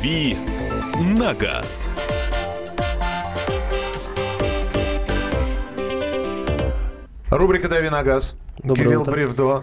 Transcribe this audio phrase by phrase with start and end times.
[0.00, 0.34] «Дави
[0.98, 1.90] на газ».
[7.30, 8.39] Рубрика «Дави на газ».
[8.70, 9.12] Доброе Кирилл утро.
[9.12, 9.62] Бревдо.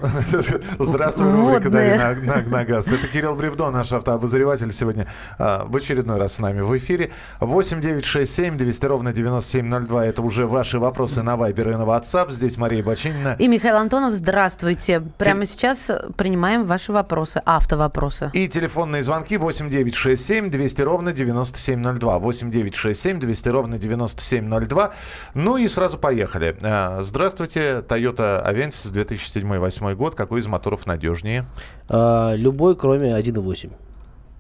[0.80, 2.88] Здравствуй, рубрика «Дави на, на- на газ».
[2.90, 5.08] Это Кирилл Бревдо, наш автообозреватель, сегодня
[5.40, 7.12] а, в очередной раз с нами в эфире.
[7.40, 10.06] 8 9 6 7 200 ровно 9702.
[10.08, 12.32] Это уже ваши вопросы на Вайбер и на WhatsApp.
[12.32, 13.38] Здесь Мария Бочинина.
[13.40, 15.02] И Михаил Антонов, здравствуйте.
[15.18, 18.30] Прямо сейчас принимаем ваши вопросы, автовопросы.
[18.34, 22.20] И телефонные звонки 8 9 6 7 200 ровно 9702.
[22.20, 24.92] 8 9 6 7 200 ровно 9702.
[25.34, 26.58] Ну и сразу поехали.
[26.62, 30.16] А, Здравствуйте, Toyota Avensis 2007-2008 год.
[30.16, 31.46] Какой из моторов надежнее?
[31.90, 33.72] А, любой, кроме 1.8.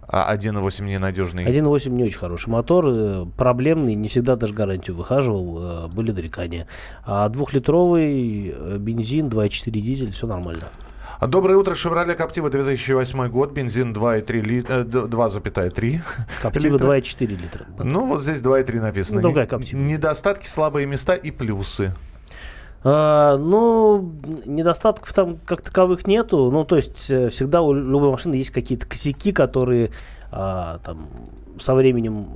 [0.09, 1.43] А 1.8 ненадежный.
[1.45, 6.65] 1.8 не очень хороший мотор, э, проблемный, не всегда даже гарантию выхаживал, э, были нарекания.
[7.05, 10.63] А двухлитровый э, бензин, 2.4 дизель, все нормально.
[11.19, 15.99] Доброе утро, Chevrolet Captiva 2008 год, бензин 2,3 лит- э, д- 2,3.
[16.41, 16.87] Коптива литра.
[16.87, 17.65] 2.4 литра.
[17.83, 19.19] Ну, вот здесь 2,3 написано.
[19.21, 19.75] Ну, другая Captiva.
[19.77, 21.91] Недостатки, слабые места и плюсы.
[22.89, 24.13] А, ну,
[24.45, 26.49] недостатков там как таковых нету.
[26.51, 29.91] Ну, то есть э, всегда у любой машины есть какие-то косяки, которые
[30.31, 31.09] а, там
[31.59, 32.27] со временем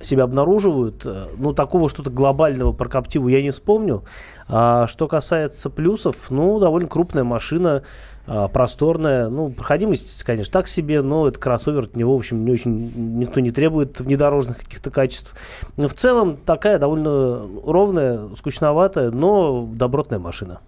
[0.00, 1.04] э, себя обнаруживают.
[1.06, 4.04] Э, Ну, такого что-то глобального про Коптиву я не вспомню.
[4.48, 7.82] А что касается плюсов, ну, довольно крупная машина,
[8.26, 9.28] а, просторная.
[9.28, 13.40] Ну, проходимость, конечно, так себе, но это кроссовер, от него, в общем, не очень никто
[13.40, 15.34] не требует внедорожных каких-то качеств.
[15.76, 20.60] Но в целом такая довольно ровная, скучноватая, но добротная машина.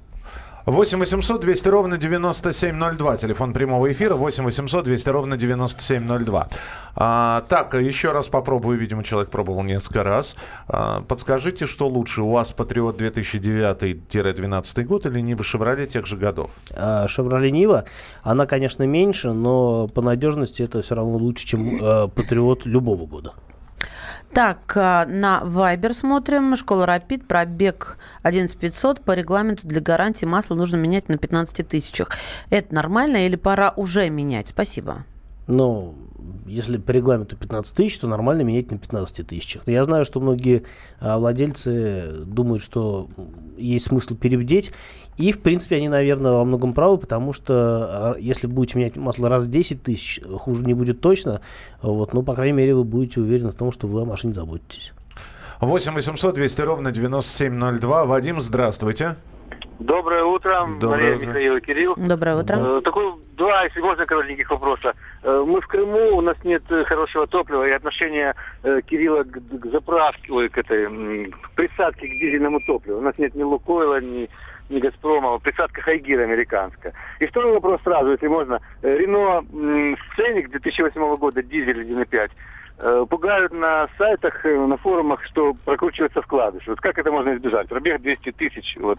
[0.67, 3.17] 8 800 200 ровно 9702.
[3.19, 6.49] Телефон прямого эфира 8 800 200 ровно 9702.
[6.97, 8.77] А, так, еще раз попробую.
[8.77, 10.35] Видимо, человек пробовал несколько раз.
[10.67, 12.23] А, подскажите, что лучше?
[12.23, 16.51] У вас Патриот 2009-2012 год или Нива Шевроле тех же годов?
[16.75, 17.85] А Chevrolet Niva,
[18.25, 23.35] она, конечно, меньше, но по надежности это все равно лучше, чем э, Патриот любого года.
[24.37, 26.57] Так, а, на Viber смотрим.
[26.57, 29.01] Школа Рапид, пробег 11500.
[29.01, 32.11] По регламенту для гарантии масло нужно менять на 15 тысячах.
[32.51, 34.49] Это нормально или пора уже менять?
[34.49, 35.07] Спасибо.
[35.47, 35.95] Но
[36.45, 39.63] если по регламенту 15 тысяч, то нормально менять на 15 тысячах.
[39.65, 40.65] Я знаю, что многие
[41.01, 43.09] а, владельцы думают, что
[43.57, 44.71] есть смысл перебдеть.
[45.17, 49.29] И, в принципе, они, наверное, во многом правы, потому что а, если будете менять масло
[49.29, 51.41] раз в 10 тысяч, хуже не будет точно.
[51.83, 54.93] Вот, но, по крайней мере, вы будете уверены в том, что вы о машине заботитесь.
[55.61, 58.05] 8 800 200 ровно 9702.
[58.05, 59.17] Вадим, здравствуйте.
[59.79, 61.27] Доброе утро, Доброе Мария, утро.
[61.27, 61.95] Михаил и Кирилл.
[61.97, 62.79] Доброе утро.
[62.79, 64.95] Э, Такой два, если можно, коротеньких вопроса.
[65.23, 69.67] Э, Мы в Крыму, у нас нет э, хорошего топлива, и отношение Кирилла к, к
[69.71, 70.87] заправке, ой, к этой
[71.31, 72.99] к присадке к дизельному топливу.
[72.99, 74.31] У нас нет ни Лукойла, ни,
[74.69, 76.93] ни Газпрома, присадка Хайгир американская.
[77.21, 78.61] И второй вопрос сразу, если можно.
[78.83, 82.31] Э, Рено м, Сценик 2008 года, дизель 1.5,
[82.79, 86.67] э, пугают на сайтах, э, на форумах, что прокручивается вкладыш.
[86.67, 87.69] Вот как это можно избежать?
[87.69, 88.99] Пробег 200 тысяч, вот.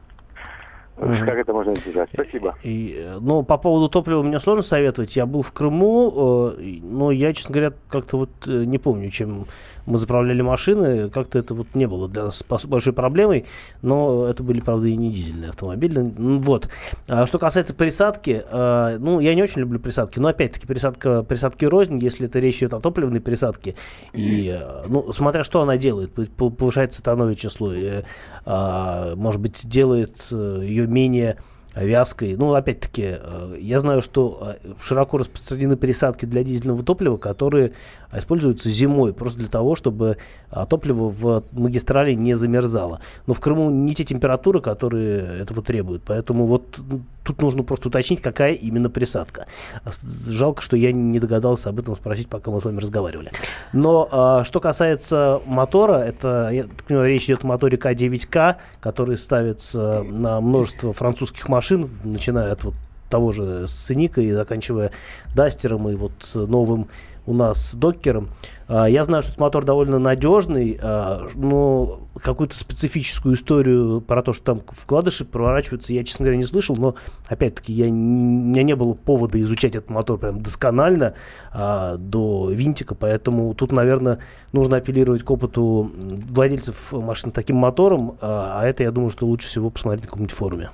[0.97, 2.09] Как это можно избежать?
[2.13, 2.56] Спасибо.
[2.63, 5.16] И, э, ну, по поводу топлива мне сложно советовать.
[5.16, 9.46] Я был в Крыму, э, но я, честно говоря, как-то вот э, не помню, чем
[9.85, 11.09] мы заправляли машины.
[11.09, 13.46] Как-то это вот не было для нас большой проблемой.
[13.81, 16.12] Но это были, правда, и не дизельные автомобили.
[16.18, 16.69] Вот.
[17.08, 20.19] А что касается присадки, ну, я не очень люблю присадки.
[20.19, 23.75] Но, опять-таки, присадка, присадки рознь, если это речь идет о топливной присадке.
[24.12, 26.12] И, ну, смотря что она делает.
[26.35, 27.84] Повышает слой.
[27.84, 28.03] э,
[28.46, 31.37] а, может быть, делает ее менее
[31.75, 32.35] вязкой.
[32.35, 37.73] Ну, опять-таки, э, я знаю, что э, широко распространены присадки для дизельного топлива, которые
[38.13, 40.18] используются зимой, просто для того, чтобы
[40.50, 43.00] а, топливо в магистрали не замерзало.
[43.25, 46.79] Но в Крыму не те температуры, которые этого требуют, поэтому вот
[47.23, 49.47] тут нужно просто уточнить, какая именно присадка.
[49.84, 49.91] А
[50.28, 53.31] Жалко, что я не догадался об этом спросить, пока мы с вами разговаривали.
[53.73, 59.17] Но а, что касается мотора, это, я так понимаю, речь идет о моторе К9К, который
[59.17, 62.73] ставится на множество французских машин, начиная от вот
[63.09, 64.91] того же Сценика и заканчивая
[65.35, 66.88] Дастером и вот новым
[67.28, 68.29] у нас Докером.
[68.68, 74.34] А, Я знаю, что этот мотор довольно надежный, а, но какую-то специфическую историю про то,
[74.34, 76.96] что там вкладыши проворачиваются, я, честно говоря, не слышал, но,
[77.28, 81.14] опять-таки, я, у меня не было повода изучать этот мотор прям досконально
[81.52, 84.20] а, до винтика, поэтому тут, наверное,
[84.53, 85.91] нужно апеллировать к опыту
[86.29, 90.35] владельцев машин с таким мотором, а это, я думаю, что лучше всего посмотреть на каком-нибудь
[90.35, 90.70] форуме.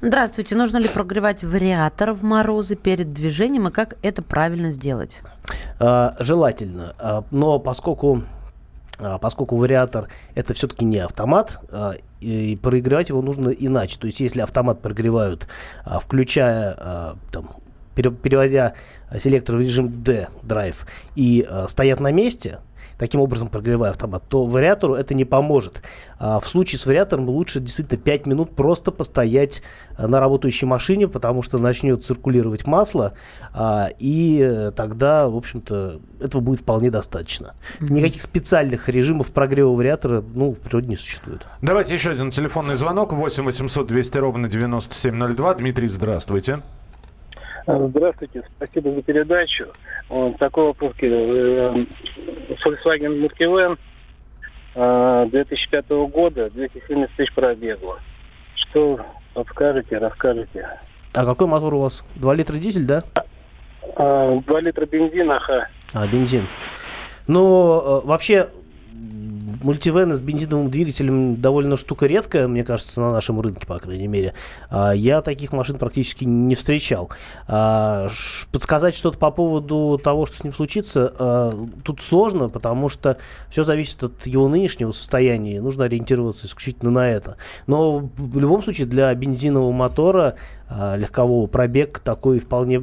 [0.00, 0.54] Здравствуйте.
[0.54, 5.22] Нужно ли прогревать вариатор в морозы перед движением и как это правильно сделать?
[5.78, 8.22] А, желательно, А, но поскольку
[8.98, 11.60] а, поскольку вариатор это все-таки не автомат,
[12.20, 13.98] и прогревать его нужно иначе.
[13.98, 15.46] То есть, если автомат прогревают,
[16.00, 17.50] включая там,
[17.94, 18.72] пере- переводя
[19.18, 22.60] селектор в режим D, драйв, и стоят на месте,
[22.98, 25.82] таким образом прогревая автомат, то вариатору это не поможет.
[26.18, 29.62] А в случае с вариатором лучше действительно 5 минут просто постоять
[29.98, 33.12] э, на работающей машине, потому что начнет циркулировать масло,
[33.52, 37.54] а, и э, тогда, в общем-то, этого будет вполне достаточно.
[37.80, 41.46] Никаких специальных режимов прогрева вариатора ну, в природе не существует.
[41.60, 43.12] Давайте еще один телефонный звонок.
[43.12, 45.54] 8 800 200 ровно 9702.
[45.54, 46.60] Дмитрий, здравствуйте.
[47.66, 49.66] Здравствуйте, спасибо за передачу.
[50.08, 50.92] Вот такой вопрос.
[51.00, 51.74] Э,
[52.64, 53.76] Volkswagen Multivan
[54.76, 57.98] э, 2005 года, 270 тысяч пробегло.
[58.54, 59.00] Что
[59.34, 60.78] подскажете, расскажете?
[61.12, 62.04] А какой мотор у вас?
[62.14, 63.02] 2 литра дизель, да?
[63.96, 65.68] А, 2 литра бензина, ага.
[65.92, 66.46] А, бензин.
[67.28, 67.32] Э,
[68.04, 68.48] вообще
[69.66, 74.32] мультивены с бензиновым двигателем довольно штука редкая, мне кажется, на нашем рынке, по крайней мере.
[74.70, 77.10] А, я таких машин практически не встречал.
[77.48, 78.08] А,
[78.52, 83.18] подсказать что-то по поводу того, что с ним случится, а, тут сложно, потому что
[83.50, 85.60] все зависит от его нынешнего состояния.
[85.60, 87.36] Нужно ориентироваться исключительно на это.
[87.66, 90.36] Но в любом случае для бензинового мотора
[90.68, 92.82] легкового пробег такой вполне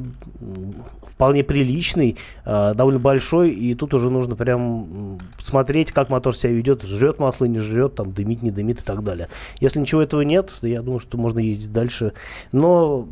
[1.14, 6.82] вполне приличный, а, довольно большой, и тут уже нужно прям смотреть, как мотор себя ведет,
[6.82, 9.28] жрет масло, не жрет, там дымит, не дымит и так далее.
[9.60, 12.12] Если ничего этого нет, то я думаю, что можно ездить дальше.
[12.50, 13.06] Но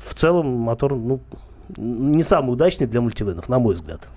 [0.00, 1.20] в целом мотор, ну,
[1.76, 4.08] не самый удачный для мультивенов, на мой взгляд.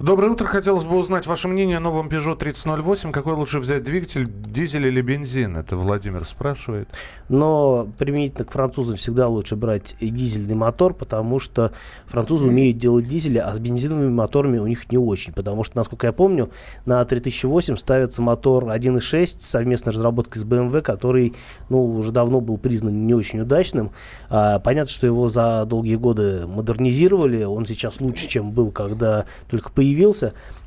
[0.00, 0.46] Доброе утро.
[0.46, 3.12] Хотелось бы узнать ваше мнение о новом Peugeot 3008.
[3.12, 5.56] Какой лучше взять двигатель, дизель или бензин?
[5.56, 6.88] Это Владимир спрашивает.
[7.28, 11.70] Но применительно к французам всегда лучше брать дизельный мотор, потому что
[12.06, 15.32] французы умеют делать дизели, а с бензиновыми моторами у них не очень.
[15.32, 16.50] Потому что, насколько я помню,
[16.86, 21.34] на 3008 ставится мотор 1.6 совместной разработкой с BMW, который
[21.68, 23.92] ну, уже давно был признан не очень удачным.
[24.28, 29.70] А, понятно, что его за долгие годы модернизировали, он сейчас лучше, чем был, когда только
[29.70, 29.83] появился.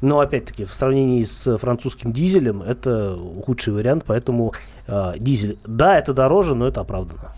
[0.01, 4.53] Но, опять-таки, в сравнении с французским дизелем, это худший вариант, поэтому
[4.87, 7.31] э, дизель, да, это дороже, но это оправдано.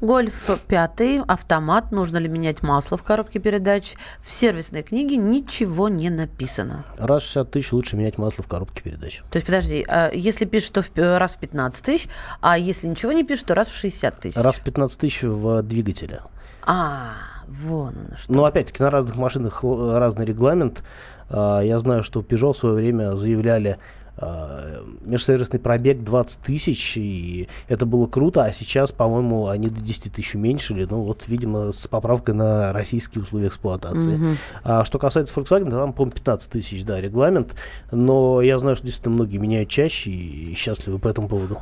[0.00, 3.96] Гольф пятый, автомат, нужно ли менять масло в коробке передач.
[4.22, 6.86] В сервисной книге ничего не написано.
[6.96, 9.20] Раз в 60 тысяч лучше менять масло в коробке передач.
[9.30, 12.08] То есть, подожди, а если пишут, то п- раз в 15 тысяч,
[12.40, 14.36] а если ничего не пишут, то раз в 60 тысяч.
[14.38, 16.22] Раз в 15 тысяч в двигателе.
[16.62, 17.12] А,
[17.50, 18.32] вон оно что.
[18.32, 20.82] Но опять-таки на разных машинах разный регламент.
[21.28, 23.78] А, Я знаю, что Peugeot в свое время заявляли
[24.20, 30.12] а, межсервисный пробег 20 тысяч, и это было круто, а сейчас, по-моему, они до 10
[30.12, 34.36] тысяч уменьшили, ну вот, видимо, с поправкой на российские условия эксплуатации.
[34.62, 37.54] А что касается Volkswagen, там, по-моему, 15 тысяч, да, регламент,
[37.90, 41.58] но я знаю, что действительно многие меняют чаще и счастливы по этому поводу.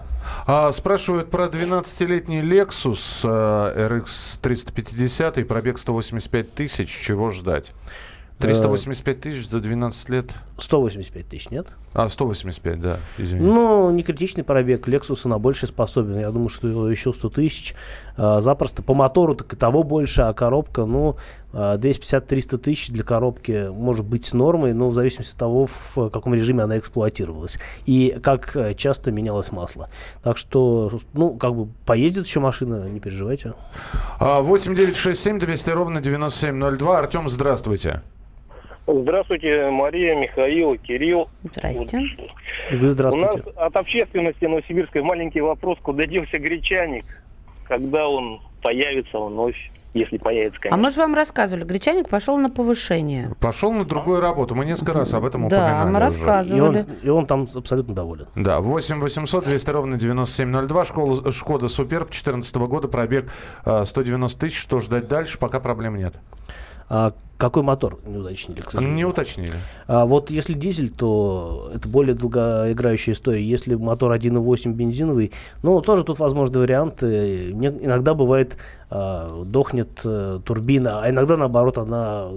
[0.47, 6.89] А, спрашивают про 12-летний Lexus э, RX 350 и пробег 185 тысяч.
[6.89, 7.73] Чего ждать?
[8.39, 10.33] 385 тысяч за 12 лет.
[10.59, 11.67] 185 тысяч, нет?
[11.93, 13.51] А, 185, да, извините.
[13.51, 14.87] Ну, не критичный пробег.
[14.87, 16.21] Lexus на больше способен.
[16.21, 17.75] Я думаю, что еще 100 тысяч
[18.17, 18.83] а, запросто.
[18.83, 21.17] По мотору так и того больше, а коробка, ну,
[21.53, 26.33] а, 250-300 тысяч для коробки может быть нормой, но в зависимости от того, в каком
[26.35, 29.89] режиме она эксплуатировалась и как э, часто менялось масло.
[30.23, 33.55] Так что, ну, как бы поездит еще машина, не переживайте.
[34.21, 36.99] А, 8 9 6 7 200 ровно 9702.
[36.99, 38.03] Артем, здравствуйте.
[38.93, 41.29] Здравствуйте, Мария, Михаил, Кирилл.
[41.45, 42.01] Здрасте.
[42.73, 43.43] И Вы У здравствуйте.
[43.45, 47.05] нас от общественности новосибирской маленький вопрос, куда делся гречаник,
[47.69, 49.57] когда он появится вновь,
[49.93, 50.83] если появится, А конечно.
[50.83, 53.31] мы же вам рассказывали, Гречаник пошел на повышение.
[53.41, 54.55] Пошел на другую работу.
[54.55, 55.99] Мы несколько раз об этом Да, упоминали мы уже.
[56.01, 56.79] рассказывали.
[56.79, 58.27] И он, и он там абсолютно доволен.
[58.37, 60.85] Да, 8 800 200 ровно 9702.
[60.87, 63.31] Школа, Шкода Суперб 2014 года, пробег
[63.67, 64.59] э, 190 тысяч.
[64.59, 65.39] Что ждать дальше?
[65.39, 66.15] Пока проблем нет.
[66.91, 68.97] А какой мотор не уточнили, к сожалению?
[68.97, 69.55] Не уточнили.
[69.87, 73.43] А вот если дизель, то это более долгоиграющая история.
[73.43, 77.51] Если мотор 1.8 бензиновый, ну, тоже тут возможны варианты.
[77.53, 78.59] Иногда бывает
[78.91, 82.29] а, дохнет э, турбина, а иногда, наоборот, она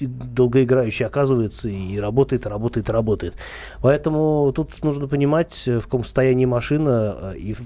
[0.00, 3.34] долгоиграющая оказывается и работает, работает, работает.
[3.82, 7.60] Поэтому тут нужно понимать, в каком состоянии машина э, и в,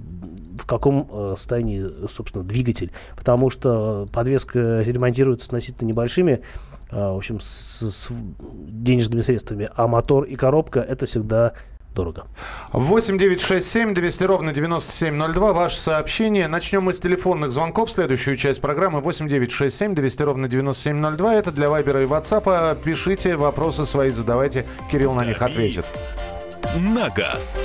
[0.59, 2.91] в каком э, состоянии, собственно, двигатель.
[3.17, 6.41] Потому что подвеска ремонтируется относительно небольшими
[6.95, 11.55] в общем, с, с денежными средствами, а мотор и коробка это всегда
[11.95, 12.27] дорого.
[12.73, 15.53] 8 9 6 7 200 ровно 9702.
[15.53, 16.49] Ваше сообщение.
[16.49, 17.91] Начнем мы с телефонных звонков.
[17.91, 21.35] Следующую часть программы 8 9 6 7 200 ровно 9702.
[21.35, 22.77] Это для Вайбера и Ватсапа.
[22.83, 24.67] Пишите вопросы свои, задавайте.
[24.91, 25.87] Кирилл на них ответит.
[26.77, 27.65] на газ.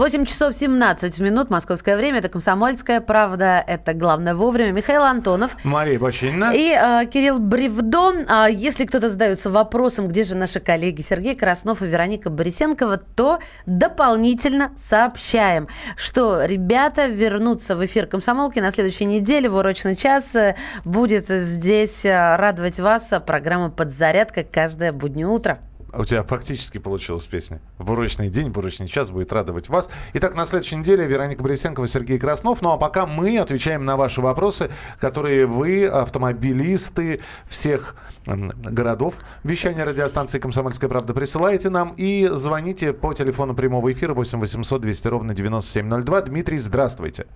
[0.00, 2.20] 8 часов 17 минут, московское время.
[2.20, 3.62] Это «Комсомольская правда».
[3.66, 4.72] Это «Главное вовремя».
[4.72, 5.62] Михаил Антонов.
[5.62, 6.52] Мария Бочинина.
[6.54, 8.24] И э, Кирилл Бревдо.
[8.26, 13.40] А если кто-то задается вопросом, где же наши коллеги Сергей Краснов и Вероника Борисенкова, то
[13.66, 20.34] дополнительно сообщаем, что ребята вернутся в эфир «Комсомолки» на следующей неделе в урочный час.
[20.34, 25.58] Э, Будет здесь э, радовать вас программа «Подзарядка» каждое буднее утро.
[25.92, 27.60] У тебя фактически получилась песня.
[27.78, 29.88] В урочный день, в урочный час будет радовать вас.
[30.14, 32.62] Итак, на следующей неделе Вероника Борисенкова, Сергей Краснов.
[32.62, 34.70] Ну а пока мы отвечаем на ваши вопросы,
[35.00, 43.54] которые вы, автомобилисты всех городов вещания радиостанции «Комсомольская правда» присылаете нам и звоните по телефону
[43.54, 46.20] прямого эфира 8 800 200 ровно 9702.
[46.22, 47.26] Дмитрий, здравствуйте.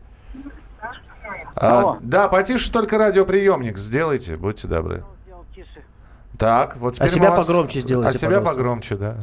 [1.57, 5.05] А, да, потише только радиоприемник сделайте, будьте добры.
[6.39, 8.55] Так, вот теперь А себя вас- погромче сделайте, А себя пожалуйста.
[8.55, 9.17] погромче, да.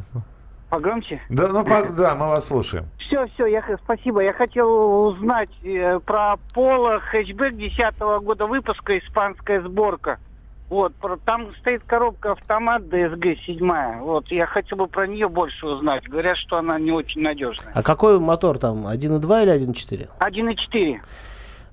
[0.70, 1.20] Погромче?
[1.28, 2.86] Да, ну, по- да, мы вас слушаем.
[2.98, 4.22] Все, все, я, спасибо.
[4.22, 10.18] Я хотел узнать э, про Пола хэтчбэк 10 года выпуска, испанская сборка.
[10.70, 13.98] Вот, про- там стоит коробка автомат DSG 7.
[14.00, 16.08] Вот, я хотел бы про нее больше узнать.
[16.08, 17.70] Говорят, что она не очень надежная.
[17.74, 18.86] А какой мотор там?
[18.86, 20.08] 1.2 или 1.4?
[20.18, 21.00] 1.4.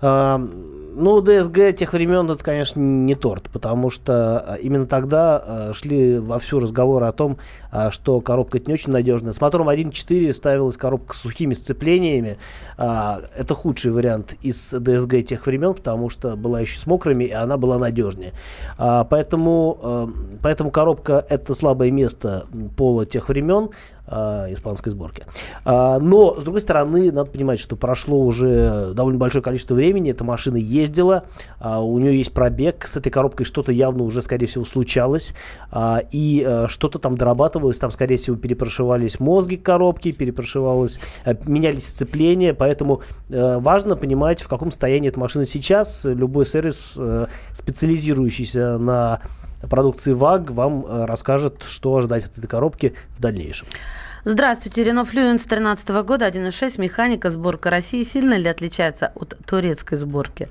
[0.01, 6.19] Ну, ДСГ тех времен это, конечно, не торт, потому что а, именно тогда а, шли
[6.19, 7.37] вовсю разговоры о том,
[7.71, 9.31] а, что коробка это не очень надежная.
[9.31, 12.37] С мотором 1.4 ставилась коробка с сухими сцеплениями.
[12.77, 17.57] Это худший вариант из ДСГ тех времен, потому что была еще с мокрыми, и она
[17.57, 18.33] была надежнее.
[18.77, 20.09] Поэтому,
[20.41, 22.45] поэтому коробка это слабое место
[22.77, 23.69] пола тех времен
[24.09, 25.23] а, испанской сборки.
[25.65, 30.23] А, Но, с другой стороны, надо понимать, что прошло уже довольно большое количество времени, эта
[30.23, 31.25] машина ездила,
[31.59, 35.35] а, у нее есть пробег, с этой коробкой что-то явно уже, скорее всего, случалось,
[35.71, 41.87] а, и а, что-то там дорабатывалось, там, скорее всего, перепрошивались мозги коробки, перепрошивалось, а, менялись
[41.87, 46.05] сцепления, поэтому э, важно понимать, в каком состоянии эта машина сейчас.
[46.05, 49.21] Любой сервис, э, специализирующийся на
[49.69, 53.67] продукции ВАГ, вам э, расскажет, что ожидать от этой коробки в дальнейшем.
[54.29, 60.49] Здравствуйте, Рено Флюенс 13 года, 1.6, механика, сборка России сильно ли отличается от турецкой сборки?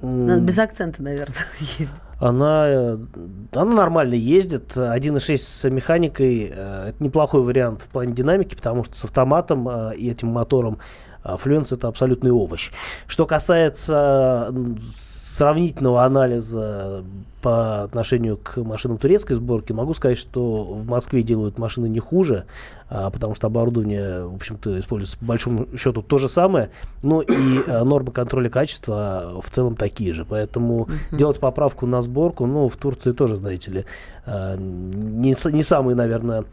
[0.00, 1.36] Без акцента, наверное,
[1.78, 1.92] есть.
[2.18, 2.98] Она, э,
[3.52, 4.78] она нормально ездит.
[4.78, 9.94] 1.6 с механикой э, это неплохой вариант в плане динамики, потому что с автоматом э,
[9.96, 10.78] и этим мотором
[11.22, 12.72] Fluence это абсолютный овощ.
[13.06, 14.54] Что касается
[14.96, 17.04] сравнительного анализа
[17.42, 22.44] по отношению к машинам турецкой сборки, могу сказать, что в Москве делают машины не хуже,
[22.88, 26.70] а, потому что оборудование, в общем-то, используется по большому счету то же самое,
[27.02, 27.34] но и
[27.66, 30.24] а, нормы контроля качества в целом такие же.
[30.24, 33.84] Поэтому делать поправку на сборку, ну, в Турции тоже, знаете ли,
[34.24, 36.44] а, не, не самые, наверное,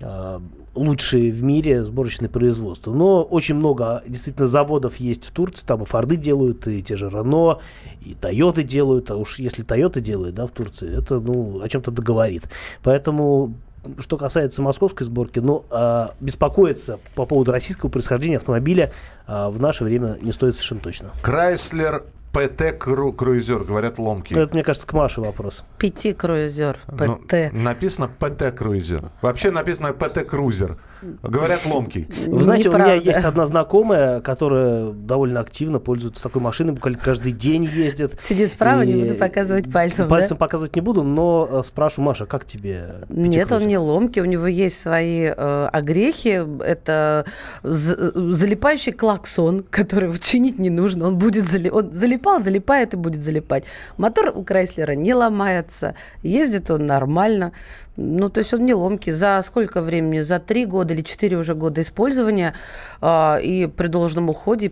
[0.00, 0.40] а,
[0.78, 2.92] лучшие в мире сборочные производства.
[2.92, 5.66] Но очень много действительно заводов есть в Турции.
[5.66, 7.58] Там и Форды делают, и те же Рено,
[8.00, 9.10] и Тойоты делают.
[9.10, 12.44] А уж если Тойота делает, да, в Турции, это, ну, о чем-то договорит.
[12.82, 13.54] Поэтому
[13.98, 18.92] что касается московской сборки, ну, а, беспокоиться по поводу российского происхождения автомобиля
[19.26, 21.10] а, в наше время не стоит совершенно точно.
[21.22, 24.36] Крайслер ПТ Кру- Круизер, говорят, ломкий.
[24.38, 25.64] Это, мне кажется, к Маше вопрос.
[25.78, 27.52] Пяти круизер, Ну, ПТ.
[27.52, 29.10] написано ПТ Круизер.
[29.22, 30.76] Вообще написано ПТ Крузер.
[31.22, 32.08] Говорят, ломкий.
[32.26, 33.10] Вы знаете, у меня Неправда.
[33.10, 38.20] есть одна знакомая, которая довольно активно пользуется такой машиной, буквально каждый день ездит.
[38.20, 40.44] Сидит справа, не И- буду показывать пальцем, Пальцем да?
[40.44, 42.94] показывать не буду, но э, спрашиваю, Маша, как тебе?
[43.08, 46.44] Нет, он пятикрутик?» не ломкий, у него есть свои э, огрехи.
[46.62, 47.24] Это
[47.62, 51.06] залипающий клаксон, который чинить не нужно.
[51.08, 53.64] Он будет зали- он залипал, залипает и будет залипать.
[53.96, 57.52] Мотор у Крайслера не ломается, ездит он нормально.
[58.00, 59.10] Ну, то есть он не ломкий.
[59.10, 60.20] За сколько времени?
[60.20, 62.54] За три года или четыре уже года использования
[63.00, 64.70] а, и при должном уходе.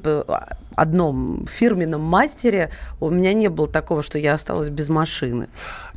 [0.76, 5.48] И а, одном фирменном мастере у меня не было такого, что я осталась без машины.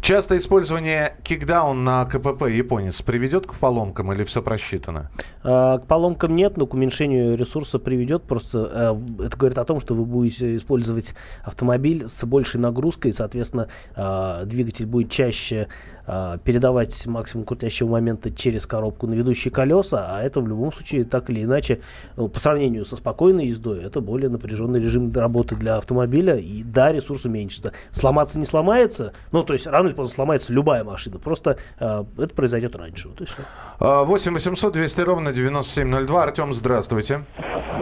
[0.02, 5.12] Часто использование кикдаун на КПП японец приведет к поломкам или все просчитано?
[5.44, 8.24] А, к поломкам нет, но к уменьшению ресурса приведет.
[8.24, 13.68] Просто э, это говорит о том, что вы будете использовать автомобиль с большей нагрузкой, соответственно,
[13.96, 15.68] э, двигатель будет чаще
[16.08, 21.04] э, передавать максимум крутящего момента через коробку на ведущие колеса, а это в любом случае
[21.04, 21.82] так или иначе
[22.16, 24.30] ну, по сравнению со спокойной ездой это более
[24.70, 27.74] напряженный режим работы для автомобиля и да, ресурс уменьшится.
[27.92, 32.36] Сломаться не сломается, ну то есть рано или поздно сломается любая машина, просто э, это
[32.36, 33.10] произойдет раньше.
[33.10, 33.42] Вот и все.
[33.80, 36.24] 8 800 200 ровно 9702.
[36.24, 37.24] Артем, здравствуйте.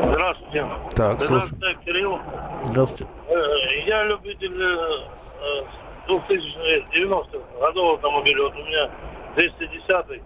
[0.05, 0.65] Здравствуйте.
[0.95, 1.47] Так, слушай.
[1.47, 2.19] Здравствуйте, Кирилл.
[2.63, 3.07] Здравствуйте.
[3.29, 5.63] Э, Я любитель э,
[6.07, 8.43] 2090-х годов автомобиля.
[8.43, 8.89] Вот у меня
[9.35, 10.21] 210-й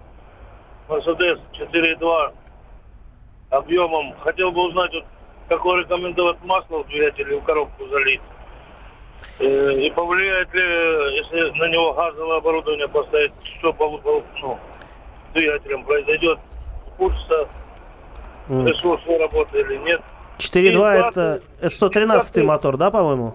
[0.87, 2.33] Mercedes 4.2
[3.49, 4.13] объемом.
[4.19, 5.05] Хотел бы узнать, вот,
[5.51, 8.21] какое рекомендовать масло в двигателе в коробку залить.
[9.39, 10.61] Э, И повлияет ли,
[11.17, 13.89] если на него газовое оборудование поставить, что по,
[14.41, 14.57] ну,
[15.29, 16.39] с двигателем произойдет?
[16.97, 17.49] Улучшится
[18.47, 18.65] М.
[18.65, 20.01] ресурс работы или нет?
[20.37, 23.33] 4.2 И это, это 113 мотор, да, по-моему?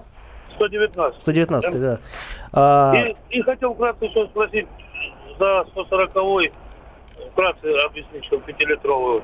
[0.55, 1.21] 119.
[1.21, 1.99] 119, да.
[2.55, 4.67] А, И, и хотел вкратце еще спросить
[5.39, 6.51] за 140-й,
[7.33, 9.23] вкратце объяснить, что 5-литровый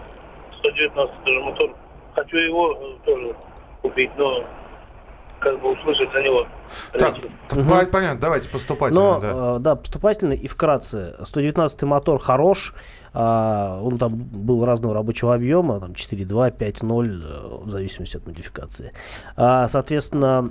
[0.59, 1.71] 119 тоже мотор.
[2.14, 3.35] Хочу его э, тоже
[3.83, 4.45] купить, но
[5.42, 6.47] как бы услышать за него.
[6.92, 7.16] Так,
[7.49, 9.00] по- понятно, давайте поступательно.
[9.00, 9.33] Но, да.
[9.35, 11.16] э, да, поступательно и вкратце.
[11.25, 12.75] 119 мотор хорош.
[13.14, 18.92] а, он там был разного рабочего объема, там 4.2, 5.0, э, в зависимости от модификации.
[19.37, 20.50] А, соответственно,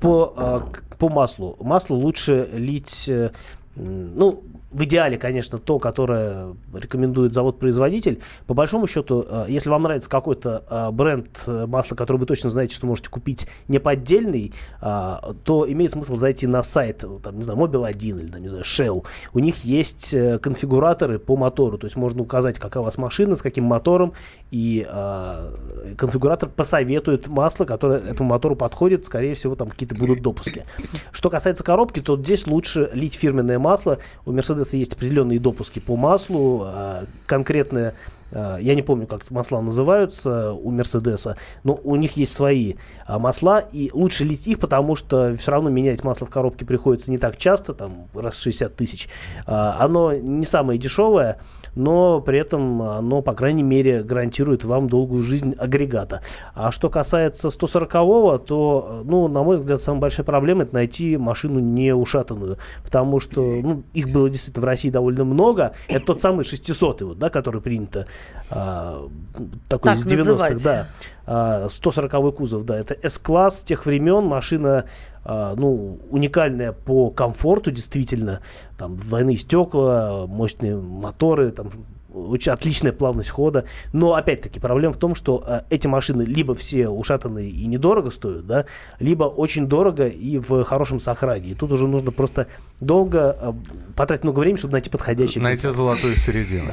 [0.00, 0.60] по, э,
[0.98, 1.56] по маслу.
[1.60, 3.30] Масло лучше лить, э,
[3.76, 8.20] ну, в идеале, конечно, то, которое рекомендует завод-производитель.
[8.46, 12.50] По большому счету, э, если вам нравится какой-то э, бренд э, масла, который вы точно
[12.50, 17.42] знаете, что можете купить не поддельный, а, то имеет смысл зайти на сайт, там, не
[17.42, 19.06] знаю, Mobil 1 или, там, не знаю, Shell.
[19.32, 23.42] У них есть конфигураторы по мотору, то есть можно указать, какая у вас машина, с
[23.42, 24.12] каким мотором,
[24.50, 25.54] и а,
[25.96, 30.64] конфигуратор посоветует масло, которое этому мотору подходит, скорее всего, там какие-то будут допуски.
[31.12, 33.98] Что касается коробки, то здесь лучше лить фирменное масло.
[34.24, 37.92] У Mercedes есть определенные допуски по маслу, а, конкретные а,
[38.32, 42.74] я не помню, как масла называются у Мерседеса, но у них есть свои
[43.06, 47.10] а, масла, и лучше лить их, потому что все равно менять масло в коробке приходится
[47.10, 49.08] не так часто, там раз в 60 тысяч.
[49.46, 51.38] А, Оно не самое дешевое,
[51.76, 56.22] но при этом оно, по крайней мере, гарантирует вам долгую жизнь агрегата.
[56.54, 61.60] А что касается 140-го, то, ну, на мой взгляд, самая большая проблема это найти машину
[61.60, 65.72] не ушатанную, потому что ну, их было действительно в России довольно много.
[65.88, 68.06] Это тот самый 600 вот, да, который принято а,
[68.48, 70.62] такой Так из 90-х, называть.
[70.62, 70.88] да.
[71.26, 74.84] А, 140 кузов, да, это S-класс тех времен, машина,
[75.24, 78.40] а, ну, уникальная по комфорту, действительно,
[78.78, 81.68] там двойные стекла, мощные моторы, там
[82.16, 86.88] очень отличная плавность хода, но опять-таки проблема в том, что а, эти машины либо все
[86.88, 88.66] ушатанные и недорого стоят, да,
[89.00, 91.50] либо очень дорого и в хорошем сохране.
[91.50, 92.46] И тут уже нужно просто
[92.80, 93.56] долго а,
[93.96, 95.40] потратить много времени, чтобы найти подходящий.
[95.40, 96.72] Найти золотую середину.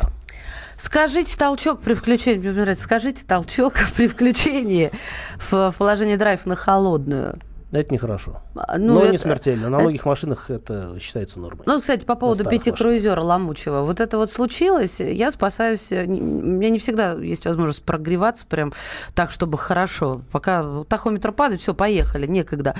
[0.78, 4.92] Скажите толчок при включении, мне нравится, скажите толчок при включении
[5.38, 7.40] в положение драйв на холодную.
[7.74, 8.42] Это нехорошо.
[8.56, 9.70] А, но это- не смертельно.
[9.70, 11.64] На это- многих машинах это считается нормой.
[11.66, 12.86] Ну, кстати, по поводу старых пяти машин.
[12.86, 13.82] круизера Ломучего.
[13.82, 15.92] Вот это вот случилось, я спасаюсь.
[15.92, 18.74] э, У меня не всегда есть возможность прогреваться прям
[19.16, 20.22] так, чтобы хорошо.
[20.32, 22.76] Пока тахометр падает, все, поехали, некогда.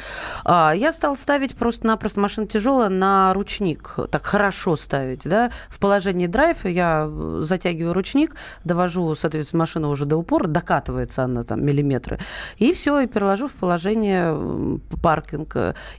[0.46, 3.96] А, я стал ставить просто-напросто машина тяжелая на ручник.
[4.12, 5.52] Так хорошо ставить, да.
[5.70, 11.42] В положении драйв я э, затягиваю ручник, довожу, соответственно, машину уже до упора, докатывается она
[11.44, 12.20] там миллиметры.
[12.58, 15.56] И все, и переложу в положение паркинг.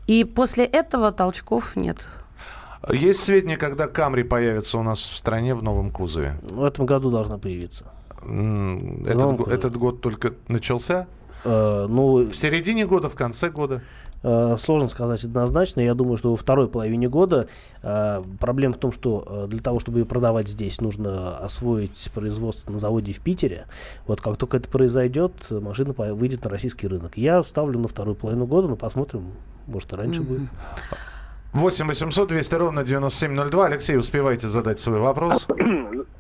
[0.07, 2.09] И после этого толчков нет.
[2.93, 6.35] Есть сведения, когда Камри появится у нас в стране в новом кузове?
[6.43, 7.85] В этом году должна появиться.
[8.23, 11.07] Этот, го- этот год только начался?
[11.45, 13.83] Э, ну, В середине года, в конце года?
[14.25, 15.81] Э, Сложно сказать однозначно.
[15.81, 17.47] Я думаю, что во второй половине года
[17.83, 22.73] э, проблема в том, что э, для того, чтобы ее продавать здесь, нужно освоить производство
[22.73, 23.67] на заводе в Питере.
[24.07, 27.17] Вот как только это произойдет, машина выйдет на российский рынок.
[27.17, 29.27] Я ставлю на вторую половину года, но посмотрим,
[29.67, 30.49] может и раньше будет.
[31.55, 33.67] 8 800 200 ровно 9702.
[33.67, 35.47] Алексей, успевайте задать свой вопрос.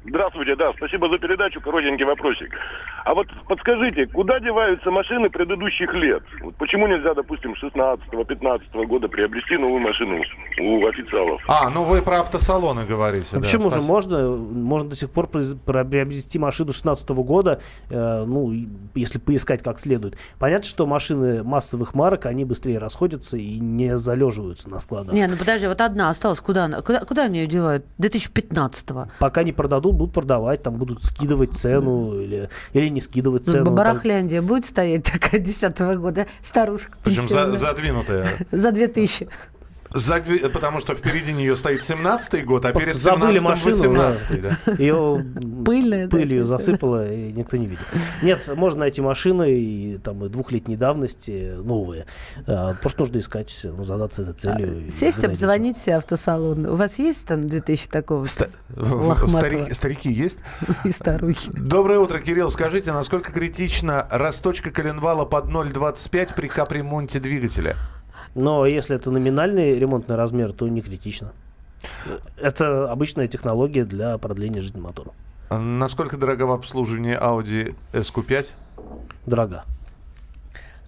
[0.06, 2.50] Здравствуйте, да, спасибо за передачу, коротенький вопросик.
[3.04, 6.22] А вот подскажите, куда деваются машины предыдущих лет?
[6.42, 10.22] Вот почему нельзя, допустим, 16-15 года приобрести новую машину
[10.60, 11.42] у официалов?
[11.48, 13.28] А, ну вы про автосалоны говорите.
[13.32, 13.92] Ну, да, почему же спасибо.
[13.92, 14.36] можно?
[14.36, 18.52] Можно до сих пор приобрести машину 16 года, э, ну,
[18.94, 20.16] если поискать как следует.
[20.38, 25.14] Понятно, что машины массовых марок, они быстрее расходятся и не залеживаются на складах.
[25.14, 26.40] Не, ну подожди, вот одна осталась.
[26.40, 26.80] Куда она?
[26.82, 27.84] Куда, куда они ее девают?
[27.98, 29.08] 2015-го.
[29.18, 33.66] Пока не продадут, будут продавать, там будут скидывать цену или, или не скидывать цену.
[33.66, 33.74] там.
[33.74, 36.96] Барахляндия будет стоять такая 10 года, старушка.
[37.04, 38.26] Причем за- задвинутая.
[38.50, 39.28] За 2000.
[39.94, 44.40] Загви- Потому что впереди нее стоит 17-й год, а перед забыли 17-м машину, 18-й.
[44.40, 44.72] Да.
[44.78, 45.24] Ее
[45.64, 47.84] Пыльная, да, пылью есть, засыпало, и никто не видит.
[48.22, 52.06] Нет, можно найти машины и там и двухлетней давности новые.
[52.46, 54.86] А, Просто нужно искать, ну, задаться этой целью.
[54.86, 56.70] и Сесть, обзвонить все автосалоны.
[56.70, 58.24] У вас есть там 2000 такого?
[58.26, 58.48] Ста-.
[59.28, 60.40] Старики, старики есть?
[60.84, 61.50] И старухи.
[61.52, 62.50] Доброе утро, Кирилл.
[62.50, 67.76] Скажите, насколько критична расточка коленвала под 0,25 при капремонте двигателя?
[68.34, 71.32] Но если это номинальный ремонтный размер, то не критично.
[72.40, 75.12] Это обычная технология для продления жизни мотора.
[75.50, 78.46] А Насколько дорого в обслуживании Audi SQ5?
[79.26, 79.64] Дорога.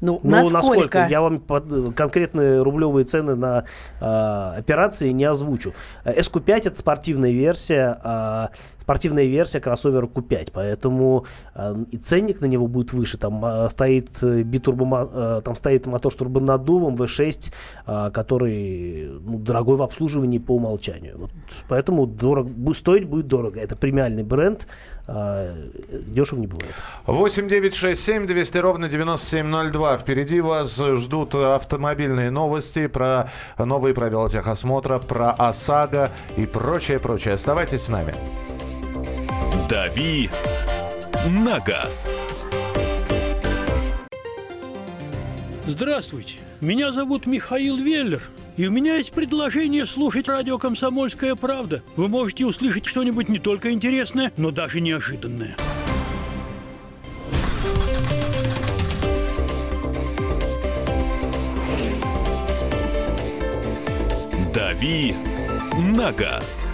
[0.00, 0.52] Ну, Ну, насколько?
[0.74, 1.06] насколько?
[1.08, 3.64] Я вам под- конкретные рублевые цены на
[4.00, 5.72] а, операции не озвучу.
[6.04, 8.50] Э, SQ5 это спортивная версия, а,
[8.86, 13.18] спортивная версия кроссовера Q5, поэтому а, и ценник на него будет выше.
[13.18, 17.52] Там а, стоит э, битурбома- а, там стоит мотор с турбонаддувом V6,
[17.84, 21.18] а, который ну, дорогой в обслуживании по умолчанию.
[21.18, 21.30] Вот
[21.68, 23.58] поэтому дорого, стоить будет дорого.
[23.58, 24.68] Это премиальный бренд,
[25.08, 25.52] а,
[25.90, 26.72] дешево не бывает.
[27.06, 29.98] 8 9 6 7 200 ровно 9702.
[29.98, 37.34] Впереди вас ждут автомобильные новости про новые правила техосмотра, про ОСАГО и прочее, прочее.
[37.34, 38.14] Оставайтесь с нами.
[39.68, 40.30] «Дави
[41.26, 42.14] на газ».
[45.66, 48.22] Здравствуйте, меня зовут Михаил Веллер,
[48.56, 51.82] и у меня есть предложение слушать радио «Комсомольская правда».
[51.96, 55.56] Вы можете услышать что-нибудь не только интересное, но даже неожиданное.
[64.54, 65.14] «Дави
[65.76, 66.68] на газ».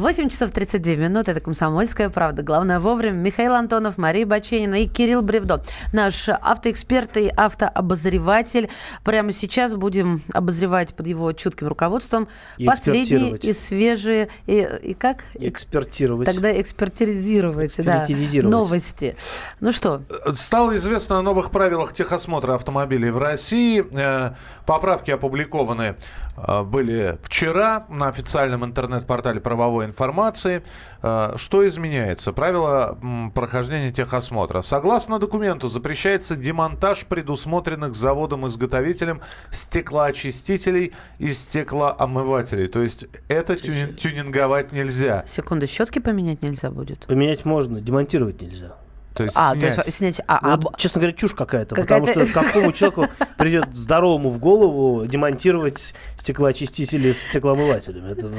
[0.00, 1.28] Восемь часов 32 минут.
[1.28, 2.42] Это «Комсомольская правда».
[2.42, 3.16] Главное вовремя.
[3.16, 5.62] Михаил Антонов, Мария Баченина и Кирилл Бревдо.
[5.92, 8.70] Наш автоэксперт и автообозреватель.
[9.04, 14.30] Прямо сейчас будем обозревать под его чутким руководством И последние и свежие...
[14.46, 15.24] И, и как?
[15.34, 16.26] Экспертировать.
[16.26, 18.06] Тогда экспертизировать, да,
[18.42, 19.16] новости.
[19.60, 20.00] Ну что,
[20.34, 23.84] Стало известно о новых правилах техосмотра автомобилей в России.
[23.92, 24.32] Э,
[24.70, 25.96] Поправки опубликованы
[26.36, 30.62] э, были вчера на официальном интернет-портале правовой информации.
[31.02, 32.32] Э, Что изменяется?
[32.32, 34.62] Правила м, прохождения техосмотра.
[34.62, 42.68] Согласно документу, запрещается демонтаж предусмотренных заводом-изготовителем стеклоочистителей и стеклоомывателей.
[42.68, 45.24] То есть это тюни- тюнинговать нельзя.
[45.26, 47.06] секунду, щетки поменять нельзя будет?
[47.06, 48.72] Поменять можно, демонтировать нельзя.
[49.14, 49.74] То есть А, снять.
[49.76, 50.20] то есть снять...
[50.26, 53.06] А, Ну, а, вот, честно говоря, чушь какая-то, Какая-то- потому что какому человеку
[53.38, 58.12] придет здоровому в голову демонтировать стеклоочистители с стеклоомывателями?
[58.12, 58.36] Это ну,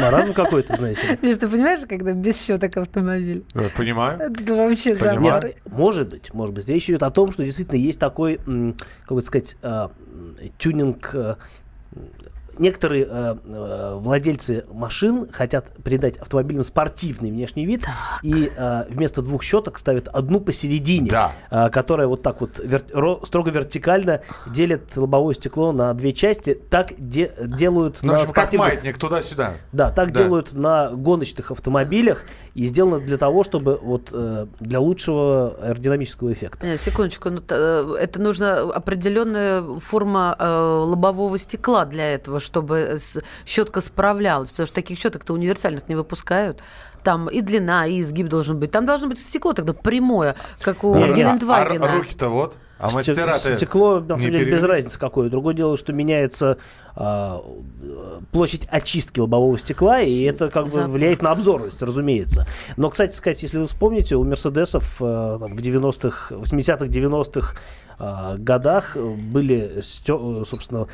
[0.00, 1.18] маразм какой-то, знаете.
[1.22, 3.44] Миш, ты понимаешь, когда без щеток автомобиль?
[3.54, 4.18] Э, Понимаю.
[4.20, 5.42] Это вообще Понимаю.
[5.42, 6.68] Нет, может быть, может быть.
[6.68, 9.90] Речь идет о том, что действительно есть такой, как бы сказать, а,
[10.58, 11.14] тюнинг.
[12.58, 17.84] Некоторые а, а, владельцы машин хотят придать автомобилям спортивный внешний вид
[18.22, 21.32] и а, вместо двух щеток ставят одну посередине, Да.
[21.50, 26.54] а, которая вот так вот вер- ро- строго вертикально делит лобовое стекло на две части.
[26.54, 29.54] Так де- делают Ну, на общем, как спортивных маятник туда-сюда.
[29.72, 30.22] да, так Да.
[30.22, 36.66] делают на гоночных автомобилях и сделано для того, чтобы вот э, для лучшего аэродинамического эффекта.
[36.66, 42.98] Нет, секундочку, ну, э, это нужна определенная форма э, лобового стекла для этого, чтобы
[43.44, 46.60] щетка справлялась, потому что таких щеток-то универсальных не выпускают.
[47.02, 48.70] Там и длина, и изгиб должен быть.
[48.72, 51.84] Там должно быть стекло тогда прямое, как у Не, не, а Гелендвагена.
[51.84, 52.56] р- руки-то вот.
[52.78, 55.30] А мастера-то Стекло, на самом деле, без разницы какое.
[55.30, 56.58] Другое дело, что меняется
[56.94, 57.42] а,
[57.82, 62.46] э, площадь очистки лобового стекла, и это как бы влияет на обзорность, разумеется.
[62.76, 67.56] Но, кстати сказать, если вы вспомните, у Мерседесов э, в 90-х, 80-х, 90-х
[67.98, 69.00] а, годах э,
[69.32, 70.86] были, стё- э, собственно,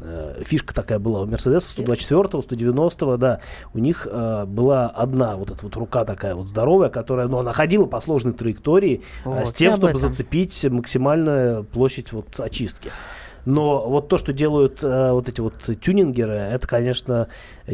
[0.00, 3.40] э, фишка такая была у Мерседеса 124 190 да,
[3.74, 7.52] у них э, была одна вот эта вот рука такая вот здоровая, которая, ну, она
[7.52, 12.90] ходила по сложной траектории э, Вот, с тем, чтобы зацепить максимальную площадь вот очистки.
[13.48, 17.28] Но вот то, что делают э, вот эти вот тюнингеры, это, конечно,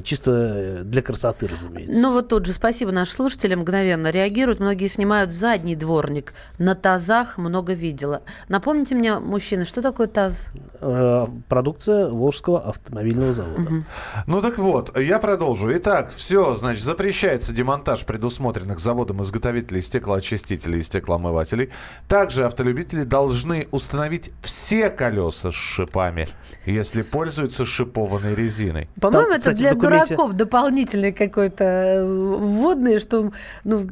[0.04, 2.00] чисто для красоты, разумеется.
[2.00, 4.60] Ну вот тут же спасибо наши слушатели мгновенно реагируют.
[4.60, 6.34] Многие снимают задний дворник.
[6.58, 8.22] На тазах много видела.
[8.48, 10.50] Напомните мне, мужчины, что такое таз?
[10.86, 13.84] Э, продукция Волжского автомобильного завода.
[14.26, 15.74] Ну так вот, я продолжу.
[15.76, 21.70] Итак, все, значит, запрещается демонтаж предусмотренных заводом-изготовителей стеклоочистителей и стеклоомывателей.
[22.06, 26.28] Также автолюбители должны установить все колеса с шипами,
[26.66, 28.90] если пользуются шипованной резиной.
[29.00, 33.32] По-моему, это кстати, для дураков дополнительное какое-то э, вводное, что
[33.64, 33.88] ну,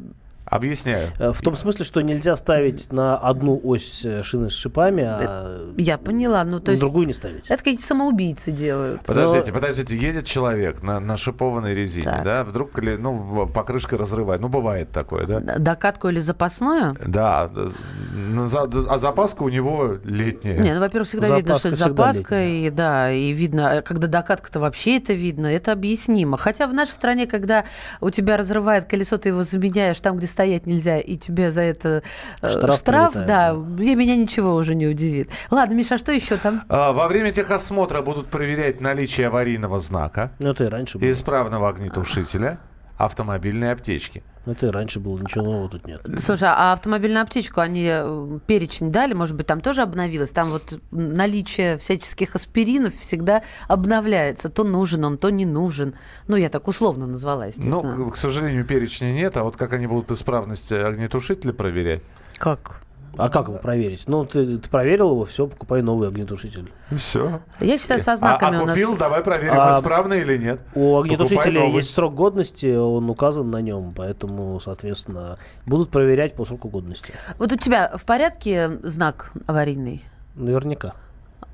[0.55, 1.09] Объясняю.
[1.19, 5.73] Э, В том смысле, что нельзя ставить на одну ось э, шины с шипами, а
[5.77, 6.43] я поняла.
[6.43, 7.45] Ну, то есть другую не ставить.
[7.47, 9.01] это какие-то самоубийцы делают.
[9.05, 12.23] Подождите, подождите, едет человек на, на шипованной резине, Так.
[12.23, 14.41] да, вдруг ну, покрышка разрывает.
[14.41, 15.39] Ну, бывает такое, да?
[15.57, 16.95] Докатку или запасную?
[17.05, 17.49] Да,
[18.89, 20.57] а запаска у него летняя.
[20.57, 24.07] Не, ну, во-первых, всегда видно, что Запаска это запаска, и да, и видно, э, когда
[24.07, 26.37] докатка-то вообще это видно, это объяснимо.
[26.37, 27.65] Хотя в нашей стране, когда
[28.01, 32.03] у тебя разрывает колесо, ты его заменяешь там, где стоять нельзя, и тебе за это
[32.41, 33.27] э, Штраф штраф, прилетает,
[33.77, 35.29] да, и меня ничего уже не удивит.
[35.49, 36.63] Ладно, Миша, а что еще там?
[36.67, 41.09] А, Во время техосмотра будут проверять наличие аварийного знака, Ну, и раньше было.
[41.09, 42.57] исправного огнетушителя,
[42.97, 44.23] автомобильной аптечки.
[44.45, 46.01] Ну, Это и раньше было, ничего нового тут нет.
[46.17, 50.31] Слушай, а автомобильную аптечку они э, перечень дали, может быть, там тоже обновилось?
[50.31, 54.49] Там вот наличие всяческих аспиринов всегда обновляется.
[54.49, 55.95] То нужен он, то не нужен.
[56.27, 57.95] Ну, я так условно назвала, естественно.
[57.95, 62.01] Ну, к сожалению, перечня нет, а вот как они будут исправность огнетушителя проверять?
[62.37, 62.81] как?
[63.17, 64.03] А как его проверить?
[64.07, 66.71] Ну, ты, ты проверил его, все, покупай новый огнетушитель.
[66.91, 67.41] Все.
[67.59, 68.77] Я считаю, со знаками а, а у нас...
[68.77, 70.61] купил, давай проверим, А, исправно или нет.
[70.73, 71.77] У огнетушителя новый.
[71.77, 77.13] есть срок годности, он указан на нем, поэтому, соответственно, будут проверять по сроку годности.
[77.37, 80.03] Вот у тебя в порядке знак аварийный?
[80.35, 80.93] Наверняка.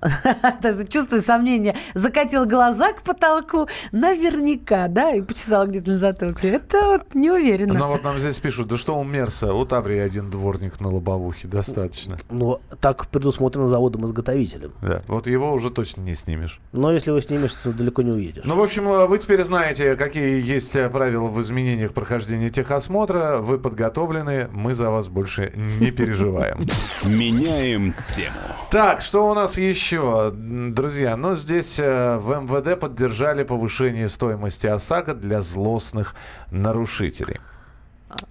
[0.90, 1.76] Чувствую сомнение.
[1.94, 3.68] Закатил глаза к потолку.
[3.92, 5.12] Наверняка, да?
[5.12, 6.50] И почесал где-то на затылке.
[6.50, 7.74] Это вот не уверена.
[7.74, 11.48] Ну вот нам здесь пишут, да что у Мерса, у Таврии один дворник на лобовухе,
[11.48, 12.18] достаточно.
[12.30, 14.72] Но так предусмотрено заводом-изготовителем.
[14.82, 16.60] Да, вот его уже точно не снимешь.
[16.72, 18.44] Но если его снимешь, то далеко не уедешь.
[18.46, 23.38] Ну, в общем, э, вы теперь знаете, какие есть э, правила в изменениях прохождения техосмотра.
[23.38, 26.60] Вы подготовлены, мы за вас больше не переживаем.
[27.04, 28.36] Меняем тему.
[28.72, 31.15] Так, что у нас еще, М, друзья?
[31.15, 36.15] Ну, здесь э, в МВД поддержали повышение стоимости ОСАГО для злостных
[36.52, 37.39] нарушителей.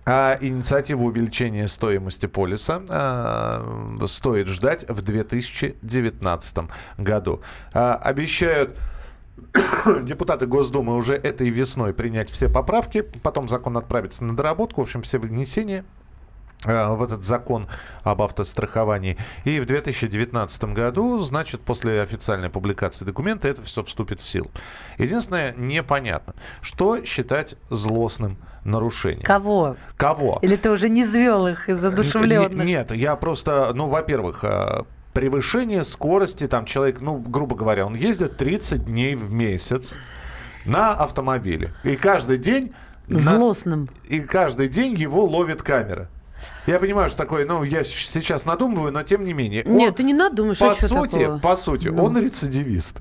[0.05, 6.59] А инициативу увеличения стоимости полиса э, стоит ждать в 2019
[6.99, 7.41] году.
[7.73, 8.77] А, обещают
[10.03, 15.03] депутаты Госдумы уже этой весной принять все поправки, потом закон отправится на доработку, в общем,
[15.03, 15.98] все внесения э,
[16.65, 17.69] в этот закон
[18.03, 19.17] об автостраховании.
[19.45, 24.51] И в 2019 году, значит, после официальной публикации документа это все вступит в силу.
[24.99, 29.23] Единственное, непонятно, что считать злостным нарушением.
[29.25, 29.77] Кого?
[29.97, 30.39] Кого?
[30.43, 32.65] Или ты уже не звел их из одушевленных?
[32.65, 38.37] Нет, я просто, ну, во-первых, э, превышение скорости, там человек, ну, грубо говоря, он ездит
[38.37, 39.95] 30 дней в месяц
[40.65, 41.73] на автомобиле.
[41.85, 42.73] И каждый день...
[43.07, 43.89] на- Злостным.
[44.09, 46.09] И каждый день его ловит камера.
[46.67, 49.65] Я понимаю, что такое, ну, я сейчас надумываю, но тем не менее.
[49.67, 51.39] Он- Нет, ты не надумаешь, по а что сути, такого?
[51.39, 52.05] по сути, Ну.
[52.05, 52.97] он рецидивист.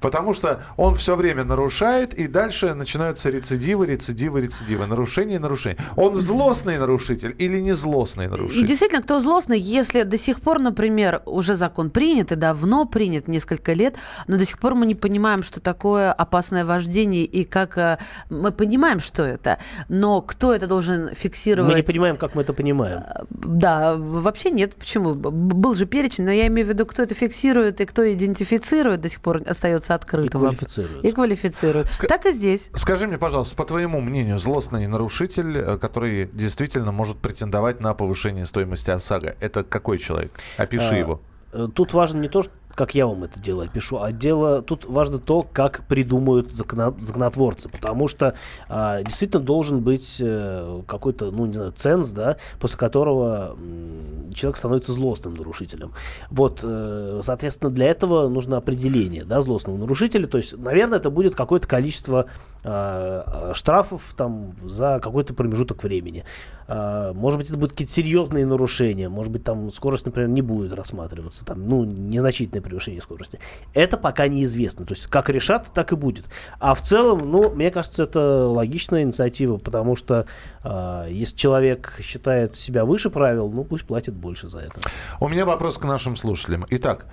[0.00, 4.86] Потому что он все время нарушает, и дальше начинаются рецидивы, рецидивы, рецидивы.
[4.86, 5.78] Нарушение, нарушение.
[5.96, 8.66] Он злостный нарушитель или не злостный И нарушитель?
[8.66, 13.72] действительно, кто злостный, если до сих пор, например, уже закон принят и давно принят, несколько
[13.72, 17.98] лет, но до сих пор мы не понимаем, что такое опасное вождение и как э,
[18.30, 19.58] мы понимаем, что это,
[19.88, 21.70] но кто это должен фиксировать?
[21.70, 23.02] Мы не понимаем, как мы это понимаем.
[23.30, 24.74] Да, вообще нет.
[24.74, 25.14] Почему?
[25.14, 29.08] Был же перечень, но я имею в виду, кто это фиксирует и кто идентифицирует, до
[29.08, 30.26] сих пор остается открытым.
[30.26, 31.04] И квалифицирует.
[31.04, 31.88] И квалифицирует.
[32.08, 32.70] Так и здесь.
[32.74, 38.46] Скажи мне, пожалуйста, по твоему мнению, злостный нарушитель, э, который действительно может претендовать на повышение
[38.46, 40.32] стоимости ОСАГО, это какой человек?
[40.56, 41.20] Опиши А, его.
[41.52, 44.86] э, Тут важно не то, что как я вам это дело опишу, а дело тут
[44.88, 48.34] важно то, как придумают законотворцы, потому что
[48.68, 54.56] а, действительно должен быть э, какой-то, ну не знаю, ценз, да, после которого м, человек
[54.56, 55.92] становится злостным нарушителем.
[56.30, 61.34] Вот, э, соответственно, для этого нужно определение, да, злостного нарушителя, то есть, наверное, это будет
[61.34, 62.26] какое-то количество
[62.62, 66.24] а, штрафов там за какой-то промежуток времени.
[66.68, 69.08] Может быть, это будут какие-то серьезные нарушения.
[69.08, 71.44] Может быть, там скорость, например, не будет рассматриваться.
[71.44, 73.38] Там, ну, незначительное неадекватное превышение скорости.
[73.74, 74.84] Это пока неизвестно.
[74.84, 76.26] То есть как решат, так и будет.
[76.58, 80.26] А в целом, ну, мне кажется, это логичная инициатива, потому что
[80.64, 84.80] э, если человек считает себя выше правил, ну пусть платит больше за это.
[85.20, 86.66] У меня вопрос к нашим слушателям.
[86.70, 87.06] Итак,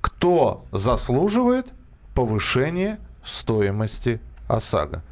[0.00, 1.66] кто заслуживает
[2.14, 5.02] повышения стоимости ОСАГО?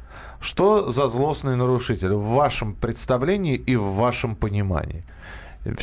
[0.41, 5.03] Что за злостный нарушитель в вашем представлении и в вашем понимании?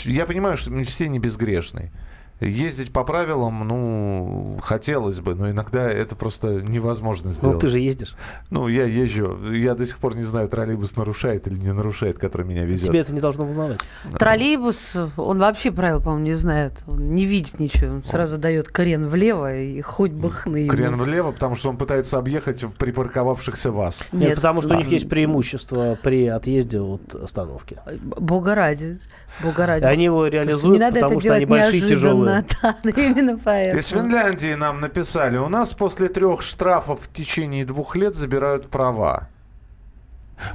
[0.06, 1.92] Я понимаю, что все не безгрешные.
[2.40, 7.54] Ездить по правилам, ну, хотелось бы, но иногда это просто невозможно сделать.
[7.54, 8.14] Ну, ты же ездишь.
[8.50, 9.38] Ну, я езжу.
[9.52, 12.88] Я до сих пор не знаю, троллейбус нарушает или не нарушает, который меня везет.
[12.88, 13.80] Тебе это не должно волновать.
[14.18, 16.84] Троллейбус, он вообще правил, по-моему, не знает.
[16.86, 17.94] Он не видит ничего.
[17.94, 20.68] Он сразу дает крен влево и хоть бы хны.
[20.68, 24.06] Крен влево, потому что он пытается объехать припарковавшихся вас.
[24.12, 24.74] Нет, Нет потому что да.
[24.74, 27.78] у них есть преимущество при отъезде от остановки.
[28.02, 28.98] Бога ради.
[29.42, 29.84] Бога ради.
[29.84, 31.96] Они его реализуют, не потому что они большие и
[32.26, 32.44] тяжелые.
[32.62, 33.78] Да, именно поэтому.
[33.78, 39.28] Из Финляндии нам написали, у нас после трех штрафов в течение двух лет забирают права.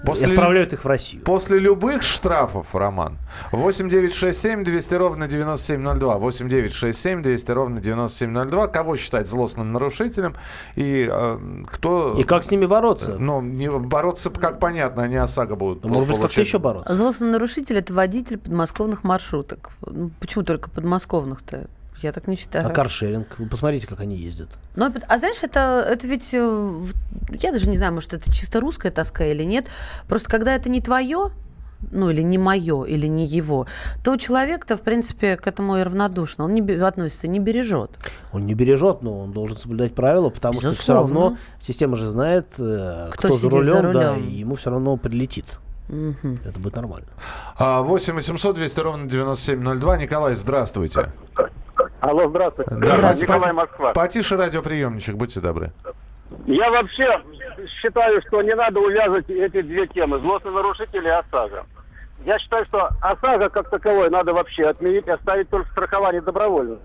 [0.06, 1.24] После, и отправляют их в Россию.
[1.24, 3.18] После любых штрафов, Роман,
[3.52, 6.18] 8 9 6 7 200 ровно 9702.
[6.18, 8.68] 8 9 6 7 200 ровно 9702.
[8.68, 10.36] Кого считать злостным нарушителем
[10.76, 12.16] и э, кто...
[12.20, 13.18] И как с ними бороться?
[13.18, 16.96] Ну, не, бороться, как понятно, они ОСАГО будут Может быть, как-то еще бороться?
[16.96, 19.72] Злостный нарушитель– это водитель подмосковных маршруток.
[19.86, 21.68] Ну, почему только подмосковных-то?
[22.02, 22.68] Я так не считаю.
[22.68, 23.28] А каршеринг?
[23.38, 24.50] Вы посмотрите, как они ездят.
[24.76, 26.34] Ну, а знаешь, это, это ведь...
[26.34, 26.74] Э,
[27.40, 29.68] я даже не знаю, может, это чисто русская тоска или нет.
[30.08, 31.32] Просто когда это не твое,
[31.92, 33.68] ну, или не мое, или не его,
[34.04, 36.46] то человек-то, в принципе, к этому и равнодушно.
[36.46, 37.92] Он не относится, не бережет.
[38.32, 40.76] Он не бережет, но он должен соблюдать правила, потому Безусловно.
[40.76, 44.32] что все равно система же знает, э, кто, кто за, рулем, за рулем, да, и
[44.32, 45.46] ему все равно прилетит.
[45.90, 46.38] Угу.
[46.46, 47.08] Это будет нормально.
[47.60, 49.98] 8 800 200 ровно 9702.
[49.98, 51.12] Николай, здравствуйте.
[52.02, 52.76] Алло, здравствуйте.
[52.76, 53.22] Здравствуйте.
[53.22, 53.94] Николай Москва.
[53.94, 55.72] Потише радиоприемничек, будьте добры.
[56.48, 57.22] Я вообще
[57.82, 60.18] считаю, что не надо увязывать эти две темы.
[60.20, 61.66] Злостный нарушитель и ОСАГО.
[62.26, 66.80] Я считаю, что ОСАГО как таковой надо вообще отменить оставить только страхование добровольное.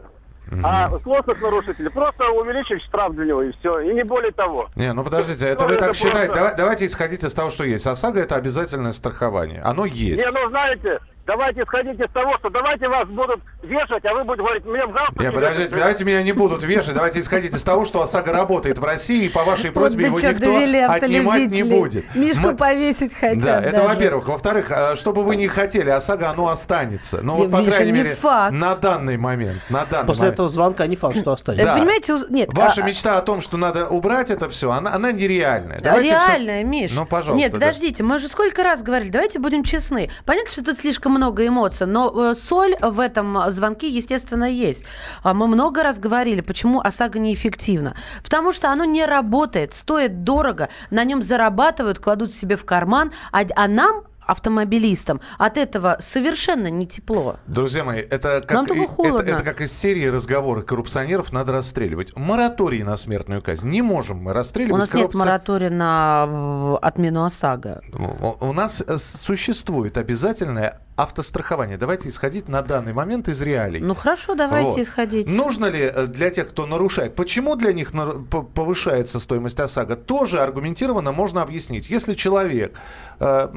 [0.52, 0.60] Угу.
[0.62, 3.80] А злостных нарушителей просто увеличить штраф для него и все.
[3.80, 4.68] И не более того.
[4.76, 6.32] Не, ну подождите, это вы так считаете.
[6.32, 6.54] Просто...
[6.56, 7.86] давайте исходить из того, что есть.
[7.86, 9.60] ОСАГО это обязательное страхование.
[9.62, 10.24] Оно есть.
[10.24, 14.42] Не, ну знаете, давайте исходить из того, что давайте вас будут вешать, а вы будете
[14.42, 15.24] говорить, мне в галстуке...
[15.24, 15.78] Нет, подождите, вешать.
[15.78, 19.28] давайте меня не будут вешать, давайте исходить из того, что ОСАГО работает в России, и
[19.28, 22.14] по вашей просьбе его никто отнимать не будет.
[22.14, 22.56] Мишку Мы...
[22.56, 24.28] повесить хотят Да, это во-первых.
[24.28, 27.20] Во-вторых, а, что бы вы ни хотели, ОСАГО, оно останется.
[27.22, 28.52] Ну, вот, по крайней мере, факт.
[28.52, 29.60] на данный момент.
[29.68, 30.34] На данный После момент.
[30.34, 31.66] этого звонка не факт, что останется.
[31.66, 31.74] Да.
[31.74, 32.52] Понимаете, нет.
[32.52, 32.86] Ваша а...
[32.86, 35.80] мечта о том, что надо убрать это все, она, она нереальная.
[35.80, 36.66] Давайте Реальная, все...
[36.66, 36.92] Миш.
[36.94, 37.42] Ну, пожалуйста.
[37.42, 38.08] Нет, подождите, да.
[38.08, 40.10] мы же сколько раз говорили, давайте будем честны.
[40.24, 44.84] Понятно, что тут слишком много эмоций, но э, соль в этом звонке, естественно, есть.
[45.22, 47.96] А мы много раз говорили, почему ОСАГО неэффективно.
[48.22, 53.42] Потому что оно не работает, стоит дорого, на нем зарабатывают, кладут себе в карман, а,
[53.54, 55.20] а нам автомобилистам.
[55.38, 57.36] От этого совершенно не тепло.
[57.46, 62.16] Друзья мои, это как, и, это, это как из серии разговоров коррупционеров надо расстреливать.
[62.16, 63.68] Мораторий на смертную казнь.
[63.68, 64.74] Не можем мы расстреливать.
[64.74, 65.16] У нас коррупци...
[65.16, 67.82] нет моратория на отмену ОСАГО.
[67.92, 71.76] У, у нас э, существует обязательное автострахование.
[71.76, 73.80] Давайте исходить на данный момент из реалий.
[73.80, 74.78] Ну хорошо, давайте вот.
[74.78, 75.30] исходить.
[75.30, 77.92] Нужно ли э, для тех, кто нарушает, почему для них
[78.54, 81.90] повышается стоимость ОСАГО, тоже аргументированно можно объяснить.
[81.90, 82.78] Если человек
[83.20, 83.48] э,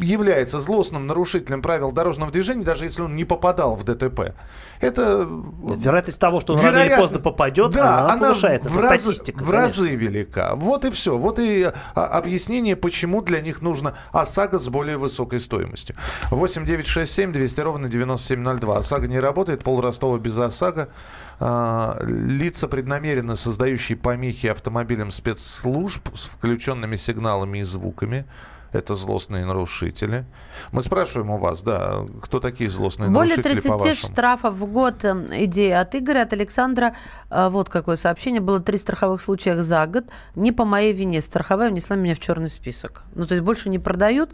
[0.00, 4.34] является злостным нарушителем правил дорожного движения, даже если он не попадал в ДТП,
[4.80, 5.28] это...
[5.28, 8.68] Вероятность того, что он вероятно, рано или поздно попадет, да, она, она повышается.
[8.68, 10.56] В, раз, статистика, в разы велика.
[10.56, 11.16] Вот и все.
[11.16, 15.94] Вот и а, объяснение, почему для них нужно ОСАГО с более высокой стоимостью.
[16.30, 18.78] 8 9 6 7 200 ровно 9702.
[18.78, 20.88] ОСАГО не работает, пол Ростова без ОСАГО.
[21.40, 28.24] А, лица, преднамеренно создающие помехи автомобилям спецслужб с включенными сигналами и звуками–
[28.74, 30.24] это злостные нарушители.
[30.72, 35.04] Мы спрашиваем у вас, да, кто такие злостные Более нарушители, Более 30 штрафов в год
[35.04, 36.96] эм, идея от Игоря, от Александра.
[37.30, 38.40] Э, вот какое сообщение.
[38.40, 40.04] Было три страховых случая за год.
[40.34, 41.20] Не по моей вине.
[41.20, 43.04] Страховая внесла меня в черный список.
[43.14, 44.30] Ну, то есть больше не продают.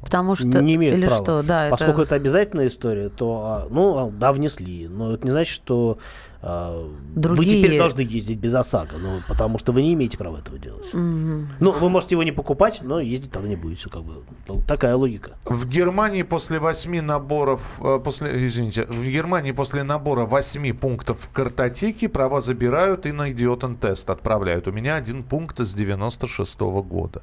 [0.00, 0.46] Потому что...
[0.46, 1.22] Не имеют Или права.
[1.22, 1.68] что, да.
[1.70, 2.02] Поскольку это...
[2.02, 4.86] это обязательная история, то, а, ну, а, да, внесли.
[4.88, 5.98] Но это не значит, что
[6.40, 7.56] а, Другие...
[7.56, 10.94] Вы теперь должны ездить без ОСАГО, ну, потому что вы не имеете права этого делать.
[10.94, 11.46] Угу.
[11.58, 13.88] Ну, вы можете его не покупать, но ездить тогда не будете.
[13.88, 14.22] Как бы.
[14.66, 15.32] Такая логика.
[15.44, 21.32] В Германии после восьми наборов, э, после, извините, в Германии после набора восьми пунктов в
[21.32, 24.68] картотеке права забирают и на идиотен тест отправляют.
[24.68, 27.22] У меня один пункт с 96 -го года.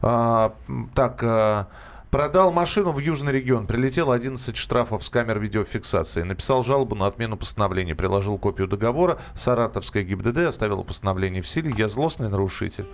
[0.00, 0.54] А,
[0.94, 1.68] так,
[2.10, 3.68] Продал машину в Южный регион.
[3.68, 6.22] Прилетело 11 штрафов с камер видеофиксации.
[6.22, 7.94] Написал жалобу на отмену постановления.
[7.94, 9.18] Приложил копию договора.
[9.36, 11.72] Саратовская ГИБДД оставила постановление в силе.
[11.78, 12.86] Я злостный нарушитель.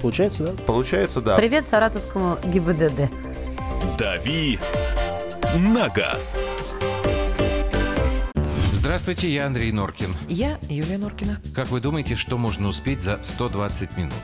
[0.00, 0.52] Получается, да?
[0.64, 1.36] Получается, да.
[1.36, 3.10] Привет саратовскому ГИБДД.
[3.98, 4.58] «Дави
[5.54, 6.42] на газ».
[8.72, 10.16] Здравствуйте, я Андрей Норкин.
[10.28, 11.40] Я Юлия Норкина.
[11.54, 14.14] Как вы думаете, что можно успеть за 120 минут?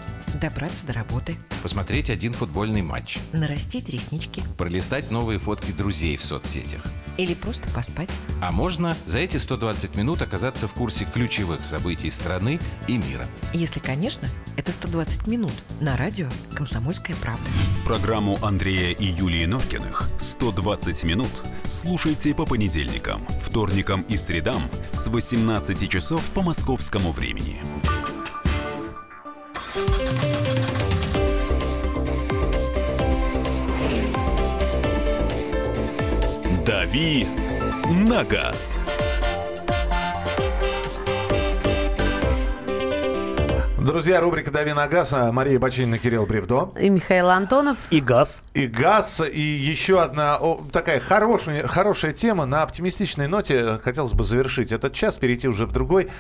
[0.41, 1.37] Добраться до работы.
[1.63, 3.19] Посмотреть один футбольный матч.
[3.33, 4.43] Нарастить реснички.
[4.59, 6.83] Пролистать новые фотки друзей в соцсетях.
[7.17, 8.11] Или просто поспать.
[8.43, 12.59] А можно за эти 120 минут оказаться в курсе ключевых событий страны
[12.89, 13.27] и мира.
[13.53, 14.27] Если, конечно,
[14.57, 17.49] это 120 минут на радио «Комсомольская правда».
[17.87, 21.31] Программу Андрея и Юлии Норкиных «120 минут»
[21.65, 27.63] слушайте по понедельникам, вторникам и средам с 18 часов по московскому времени.
[36.95, 37.27] «Дави
[37.89, 38.79] на газ».
[43.81, 45.13] Друзья, рубрика «Дави на газ».
[45.13, 46.73] А, Мария Бочинина, Кирилл Бревдо.
[46.81, 47.79] И Михаил Антонов.
[47.91, 48.45] И газ.
[48.55, 49.21] И газ.
[49.29, 52.47] И еще одна о, такая хорошая, хорошая тема.
[52.47, 56.13] На оптимистичной ноте хотелось бы завершить этот час, перейти уже в другой.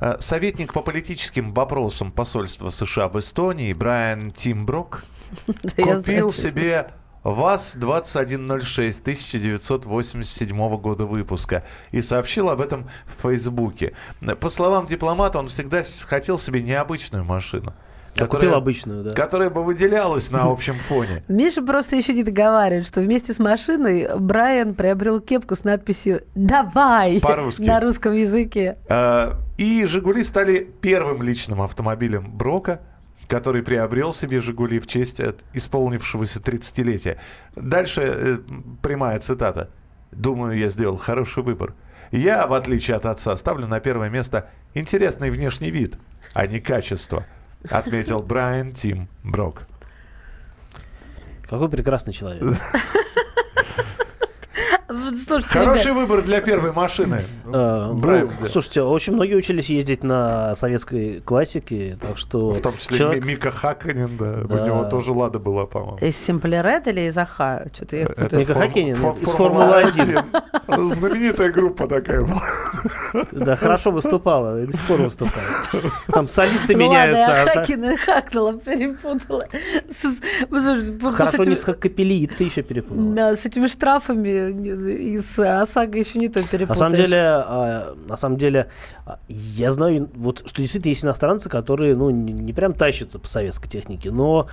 [0.00, 5.04] Э, Советник по политическим вопросам посольства США в Эстонии Брайан Тимброк
[5.76, 6.86] купил себе
[7.24, 13.92] ВАЗ-2106 1987 года выпуска и сообщил об этом в Фейсбуке.
[14.40, 17.74] По словам дипломата, он всегда хотел себе необычную машину.
[18.14, 19.14] Я купил обычную, да.
[19.14, 21.22] Которая бы выделялась на общем фоне.
[21.28, 27.20] Миша просто еще не договаривает, что вместе с машиной Брайан приобрел кепку с надписью «Давай»
[27.20, 27.62] По-русски.
[27.62, 28.76] на русском языке.
[28.90, 32.82] Э, И «Жигули» стали первым личным автомобилем Брока,
[33.28, 37.18] который приобрел себе «Жигули» в честь от исполнившегося 30-летия.
[37.56, 38.38] Дальше э,
[38.82, 39.70] прямая цитата.
[40.10, 41.74] «Думаю, я сделал хороший выбор.
[42.10, 45.96] Я, в отличие от отца, ставлю на первое место интересный внешний вид,
[46.34, 47.24] а не качество»,
[47.70, 49.62] отметил Брайан Тим Брок.
[51.48, 52.42] Какой прекрасный человек.
[55.18, 57.22] Слушайте, Хороший ребят, выбор для первой машины.
[57.52, 58.50] Э, ну, сделал.
[58.50, 62.50] слушайте, очень многие учились ездить на советской классике, так что...
[62.52, 64.62] В том числе человек- Мика Хаканин, да, Да.
[64.62, 65.98] у него тоже «Лада» была, по-моему.
[65.98, 67.66] из Симплерет или из Аха?
[67.72, 68.36] Что-то я Это.
[68.36, 70.24] Мика форм- Хакенин фо- из «Формулы-1».
[70.76, 72.42] Знаменитая группа такая была.
[73.32, 75.44] Да, хорошо выступала, и до сих пор выступала.
[76.08, 77.30] Там солисты Ну ладно, меняются.
[77.32, 79.46] я а так- Хакина хакнула, перепутала.
[79.88, 80.20] С- с-
[80.50, 83.14] с Хорошо этим- не с Капели, ты еще перепутала.
[83.14, 84.50] Да, с этими штрафами
[85.12, 86.68] из ОСАГО еще не то перепутаешь.
[86.68, 88.68] На самом деле, а, на самом деле,
[89.06, 93.28] а, я знаю, вот, что действительно есть иностранцы, которые, ну, не, не прям тащатся по
[93.28, 94.48] советской технике, но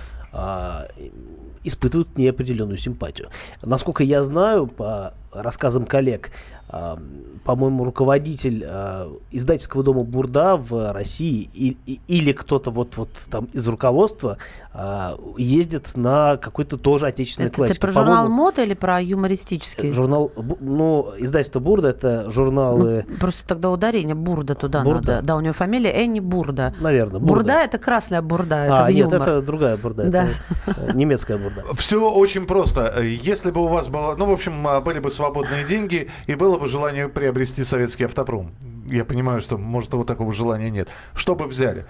[1.64, 3.28] испытывают неопределенную симпатию.
[3.62, 6.30] Насколько я знаю, по рассказам коллег,
[6.68, 6.98] а,
[7.44, 14.38] по-моему, руководитель а, издательского дома Бурда в России или кто-то вот, вот там из руководства
[15.36, 17.80] ездит на какой-то тоже отечественной Это ты классике.
[17.80, 19.92] про журнал «Мода» или про юмористический?
[19.92, 25.12] Журнал, Бу- ну, издательство Бурда это журналы, Ну, просто тогда ударение Бурда туда Бурда?
[25.14, 25.26] надо.
[25.26, 26.72] Да, у него фамилия Энни Бурда.
[26.80, 29.22] наверное, Бурда, это красная бурда, это а, в нет, юмор.
[29.28, 30.26] это другая бурда, Да.
[30.66, 31.64] это э, немецкая бурда.
[31.76, 33.00] Все очень просто.
[33.02, 36.58] Если бы у вас было, ну, в общем, а, были бы свободные деньги и было
[36.58, 38.52] бы желание приобрести советский автопром.
[38.90, 40.88] Я понимаю, что, может, вот такого желания нет.
[41.14, 41.86] Что бы взяли?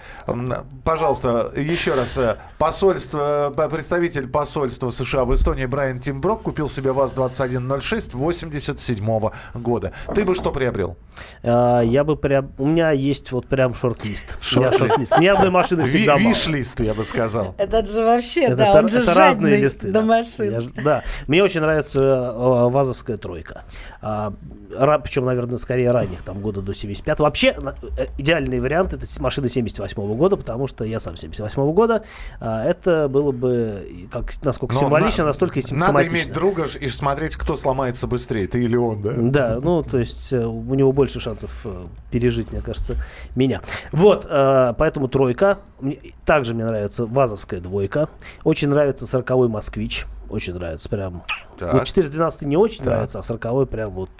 [0.85, 2.17] Пожалуйста, еще раз.
[2.19, 9.93] э, Посольство, э, представитель посольства США в Эстонии Брайан Тимброк купил себе ВАЗ-2106 87 года.
[10.15, 10.97] Ты бы что приобрел?
[11.43, 14.39] А, Я бы прям, у меня есть вот прям шорт-лист.
[14.55, 15.19] У меня Шорт-лист.
[15.19, 16.29] Ни одной машины всегда мало.
[16.29, 17.55] Виш-лист, я бы сказал.
[17.59, 19.89] Это же вообще, да, это- он же разные листы.
[19.89, 20.03] до да.
[20.03, 20.73] машин.
[20.85, 23.65] Да, мне очень нравится э, ВАЗовская тройка.
[24.03, 24.33] А,
[25.03, 27.57] причем, наверное, скорее ранних, там года до 75 Вообще,
[27.97, 32.03] э, идеальный вариант это машина 78 года, потому что я сам 78 года.
[32.41, 36.15] А, это было бы, как, насколько Но символично, на- настолько и Надо симптоматично.
[36.17, 39.13] иметь друга и смотреть, кто сломается быстрее, ты или он, да?
[39.17, 42.97] Да, ну, то есть э, у него больше шансов э, пережить, мне кажется,
[43.37, 43.61] меня.
[43.93, 45.59] Вот, поэтому тройка.
[46.27, 48.09] Также мне нравится ВАЗовская двойка.
[48.45, 50.07] Очень нравится 40-й москвич.
[50.29, 51.25] Очень нравится прям.
[51.59, 51.73] Так.
[51.73, 52.87] Вот 412 не очень Так.
[52.87, 54.11] нравится, а 40 прям вот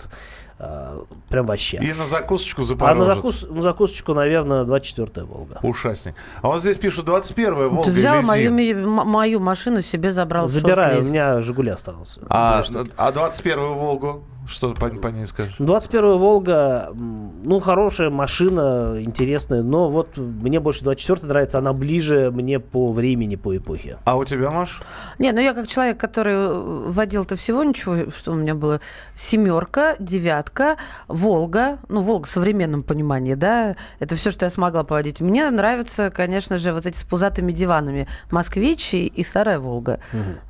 [0.63, 1.79] А, прям вообще.
[1.79, 3.15] И на закусочку А на, Запорожец.
[3.15, 5.59] закус, на закусочку, наверное, 24-я Волга.
[5.63, 6.15] Ушастник.
[6.43, 10.49] А вот здесь пишут 21-я Волга Ты взял мою, мою машину себе забрал.
[10.49, 12.21] Забираю, у меня Жигули остался.
[12.29, 12.63] А,
[12.99, 14.23] а 21-ю Волгу?
[14.47, 15.55] Что по, по ней скажешь?
[15.59, 22.59] 21 Волга, ну, хорошая машина, интересная, но вот мне больше 24 нравится, она ближе мне
[22.59, 23.99] по времени, по эпохе.
[24.05, 24.81] А у тебя, Маш?
[25.19, 28.81] Не, ну я как человек, который водил-то всего ничего, что у меня было
[29.15, 30.77] семерка, девятка,
[31.07, 35.21] Волга, ну Волга в современном понимании, да, это все, что я смогла поводить.
[35.21, 40.01] Мне нравятся, конечно же, вот эти с пузатыми диванами, Москвич и, и Старая Волга,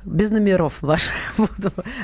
[0.03, 1.13] без номеров ваших.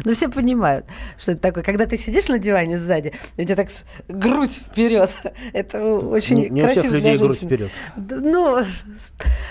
[0.03, 0.85] Ну все понимают,
[1.17, 1.63] что это такое.
[1.63, 3.67] Когда ты сидишь на диване сзади, у тебя так
[4.07, 5.15] грудь вперед,
[5.53, 7.71] это очень Не- не у всех красиво людей для грудь вперед.
[7.95, 8.59] Ну,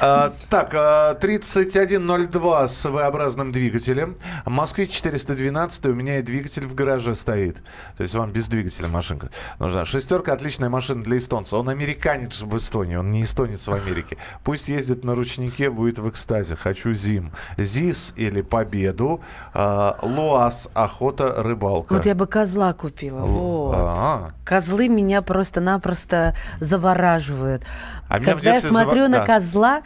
[0.00, 4.16] А, так, а, 3102 с V-образным двигателем.
[4.44, 7.56] Москвич 412, у меня и двигатель в гараже стоит.
[7.96, 9.84] То есть вам без двигателя машинка нужна.
[9.84, 11.56] Шестерка отличная машина для эстонца.
[11.56, 14.16] Он американец в Эстонии, он не эстонец в Америке.
[14.44, 16.56] Пусть ездит на ручнике, будет в экстазе.
[16.56, 17.30] Хочу зим.
[17.56, 19.20] ЗИС или Победу.
[19.54, 21.94] А, Луаз, охота, рыбалка.
[21.94, 23.20] вот я бы козла купила.
[23.20, 23.74] Вот.
[23.76, 27.64] А, Козлы меня просто-напросто завораживают.
[28.08, 29.26] А Когда я смотрю зава- на да.
[29.26, 29.82] козла,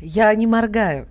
[0.00, 1.08] я не моргаю.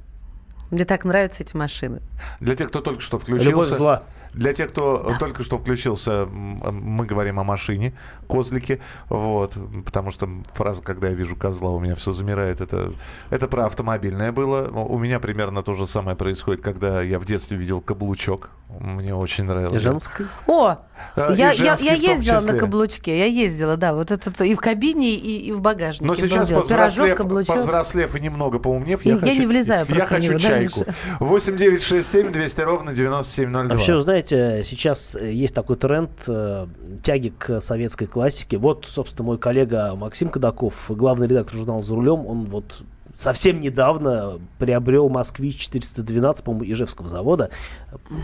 [0.69, 2.01] Мне так нравятся эти машины.
[2.39, 3.49] Для тех, кто только что включился.
[3.49, 4.03] Любовь зла.
[4.33, 7.93] Для тех, кто только что включился, м, мы говорим о машине,
[8.29, 8.79] козлике,
[9.09, 9.53] вот,
[9.85, 12.91] потому что фраза, когда я вижу козла, у меня все замирает, это,
[13.29, 14.67] это про автомобильное было.
[14.69, 19.43] У меня примерно то же самое происходит, когда я в детстве видел каблучок, мне очень
[19.43, 19.81] нравилось.
[19.81, 20.25] Женский?
[20.47, 20.77] О,
[21.15, 22.53] А, я, я, я ездила числе.
[22.53, 23.17] на каблучке.
[23.19, 23.93] Я ездила, да.
[23.93, 26.05] Вот это то и в кабине, и, и в багажнике.
[26.05, 26.47] Но сейчас.
[26.47, 27.55] Пирожок, повзрослев, каблучок.
[27.55, 30.79] повзрослев и немного поумнев, И я я хочу, не влезаю я хочу него, да, чайку.
[30.81, 30.93] Миша?
[31.19, 33.75] 8 9 6 7 200 ровно 9702.
[33.75, 36.67] Вообще, вы знаете, сейчас э, есть такой тренд э,
[37.03, 38.57] тяги к советской классике.
[38.57, 42.83] Вот, собственно, мой коллега Максим Кадаков, главный редактор журнала «За рулем», он вот
[43.15, 47.49] совсем недавно приобрел «Москвич 412», по-моему, Ижевского завода.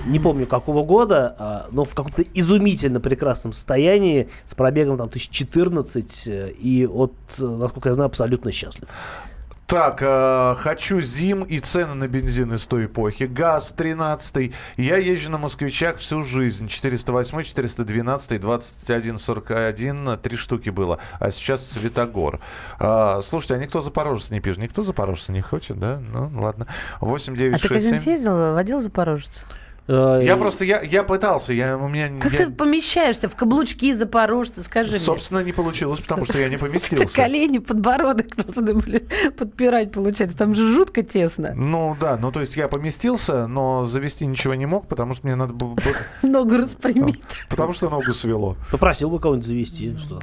[0.05, 6.27] Не помню, какого года, а, но в каком-то изумительно прекрасном состоянии, с пробегом там 1014,
[6.27, 8.87] э, и вот, э, насколько я знаю, абсолютно счастлив.
[9.67, 13.25] Так, э, хочу зим и цены на бензин из той эпохи.
[13.25, 14.53] ГАЗ 13.
[14.77, 16.69] Я езжу на москвичах всю жизнь.
[16.69, 20.17] 408, 412, 2141.
[20.19, 20.99] Три штуки было.
[21.19, 22.39] А сейчас Светогор.
[22.79, 24.59] Э, слушайте, а никто Запорожец не пишет?
[24.61, 25.99] Никто Запорожца не хочет, да?
[26.13, 26.65] Ну, ладно.
[27.01, 28.11] 8 9 А ты 6 когда-нибудь 7.
[28.13, 29.43] ездил, водил Запорожец?
[29.87, 32.09] Я просто, я, я пытался, я, у меня...
[32.19, 34.99] Как я- ты помещаешься в каблучки Запорожца, скажи мне?
[34.99, 37.15] Собственно, не получилось, потому что я не поместился.
[37.15, 39.07] колени, подбородок должны были
[39.37, 40.37] подпирать, получается.
[40.37, 41.53] Там же жутко тесно.
[41.55, 45.35] Ну да, ну то есть я поместился, но завести ничего не мог, потому что мне
[45.35, 45.73] надо было...
[45.75, 45.81] бы-
[46.27, 47.21] Ногу распрямить.
[47.49, 48.57] Потому что ногу свело.
[48.71, 49.95] Попросил бы кого-нибудь завести.
[49.97, 50.19] Что?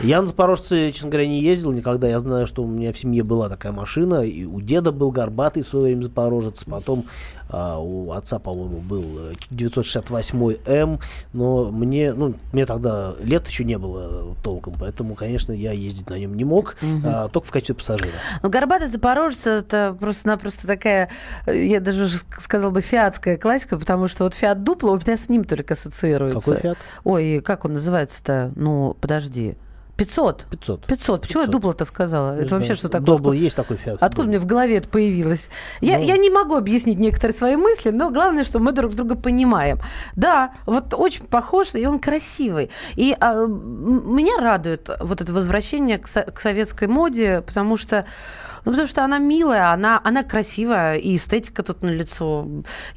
[0.00, 2.08] Я на Запорожце, честно говоря, не ездил никогда.
[2.08, 4.22] Я знаю, что у меня в семье была такая машина.
[4.22, 6.64] И у деда был горбатый в свое время Запорожец.
[6.64, 7.04] Потом
[7.48, 11.00] а, у отца, по-моему, был э, 968М.
[11.32, 14.74] Но мне, ну, мне тогда лет еще не было толком.
[14.78, 16.76] Поэтому, конечно, я ездить на нем не мог.
[16.80, 17.02] Мгм.
[17.04, 18.12] а, только в качестве пассажира.
[18.42, 21.10] Ну, горбатый Запорожец это просто-напросто такая,
[21.46, 25.16] э, я даже ж сказала бы, фиатская классика, потому что вот Фиат Дупло у меня
[25.16, 26.40] с ним только ассоциируется.
[26.40, 26.78] Какой «Фиат»?
[27.04, 28.52] Ой, как он называется-то?
[28.56, 29.56] Ну, подожди.
[29.96, 30.46] 500.
[30.50, 30.86] 500.
[30.86, 31.20] 500.
[31.22, 31.52] Почему я 500.
[31.52, 32.32] дупло-то сказала?
[32.34, 32.60] Не Это знаю.
[32.62, 33.06] вообще что такое?
[33.06, 34.02] Добл Откуда- есть такой фиат.
[34.02, 35.50] Откуда мне в голове это появилось?
[35.80, 36.04] Я, Ну.
[36.04, 39.78] я не могу объяснить некоторые свои мысли, но главное, что мы друг друга понимаем.
[40.16, 42.70] Да, вот очень похож, и он красивый.
[42.96, 48.04] И а, меня радует вот это возвращение к, со- к советской моде, потому что
[48.64, 52.46] ну, потому что она милая, она, она красивая, и эстетика тут на лицо.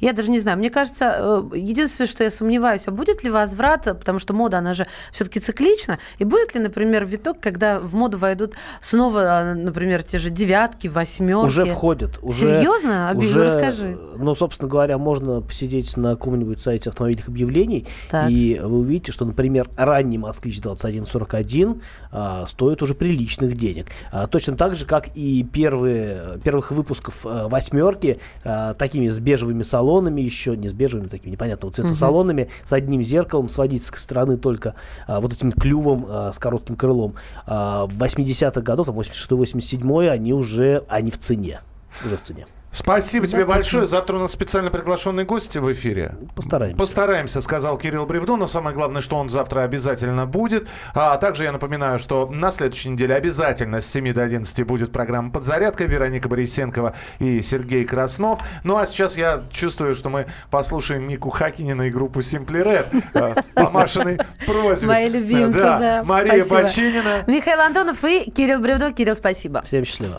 [0.00, 0.58] Я даже не знаю.
[0.58, 1.14] Мне кажется,
[1.52, 5.40] э, единственное, что я сомневаюсь, а будет ли возврат, потому что мода, она же все-таки
[5.40, 10.30] циклична, и будет ли, например, виток, когда в моду войдут снова, а, например, те же
[10.30, 11.46] девятки, восьмерки?
[11.46, 12.18] Уже входят.
[12.22, 13.10] Уже, Серьезно?
[13.10, 13.98] Аби, уже, расскажи.
[14.16, 18.30] Ну, собственно говоря, можно посидеть на каком-нибудь сайте автомобильных объявлений, Так.
[18.30, 23.86] и вы увидите, что, например, ранний «Москвич 2141» а, стоит уже приличных денег.
[24.10, 29.62] А, точно так же, как и первые, первых выпусков а, «восьмерки», а, такими с бежевыми
[29.64, 31.96] салонами еще, не с бежевыми, такими непонятного цвета Мгм.
[31.96, 34.76] салонами, с одним зеркалом, с водительской стороны только
[35.08, 37.14] а, вот этим клювом а, с коротким крылом.
[37.44, 41.60] А, в 80-х годах, там 86-87 они уже, они в цене.
[42.04, 42.46] Уже в цене.
[42.70, 43.86] Спасибо тебе Да, большое.
[43.86, 46.14] Завтра у нас специально приглашенный гость в эфире.
[46.34, 46.76] Постараемся.
[46.76, 50.68] Постараемся, сказал Кирилл Бревду, но самое главное, что он завтра обязательно будет.
[50.94, 55.30] А также я напоминаю, что на следующей неделе обязательно с 7 до 11 будет программа
[55.30, 55.84] «Подзарядка».
[55.84, 58.40] Вероника Борисенкова и Сергей Краснов.
[58.64, 63.42] Ну а сейчас я чувствую, что мы послушаем Нику Хакинина и группу Simply Red э,
[63.54, 64.86] по Машиной просьбе.
[64.86, 66.02] Мои любимцы, да.
[66.04, 66.44] Мария.
[66.44, 67.24] Бочинина.
[67.26, 68.92] Михаил Антонов и Кирилл Бревдо.
[68.92, 69.62] Кирилл, спасибо.
[69.62, 70.18] Всем счастливо.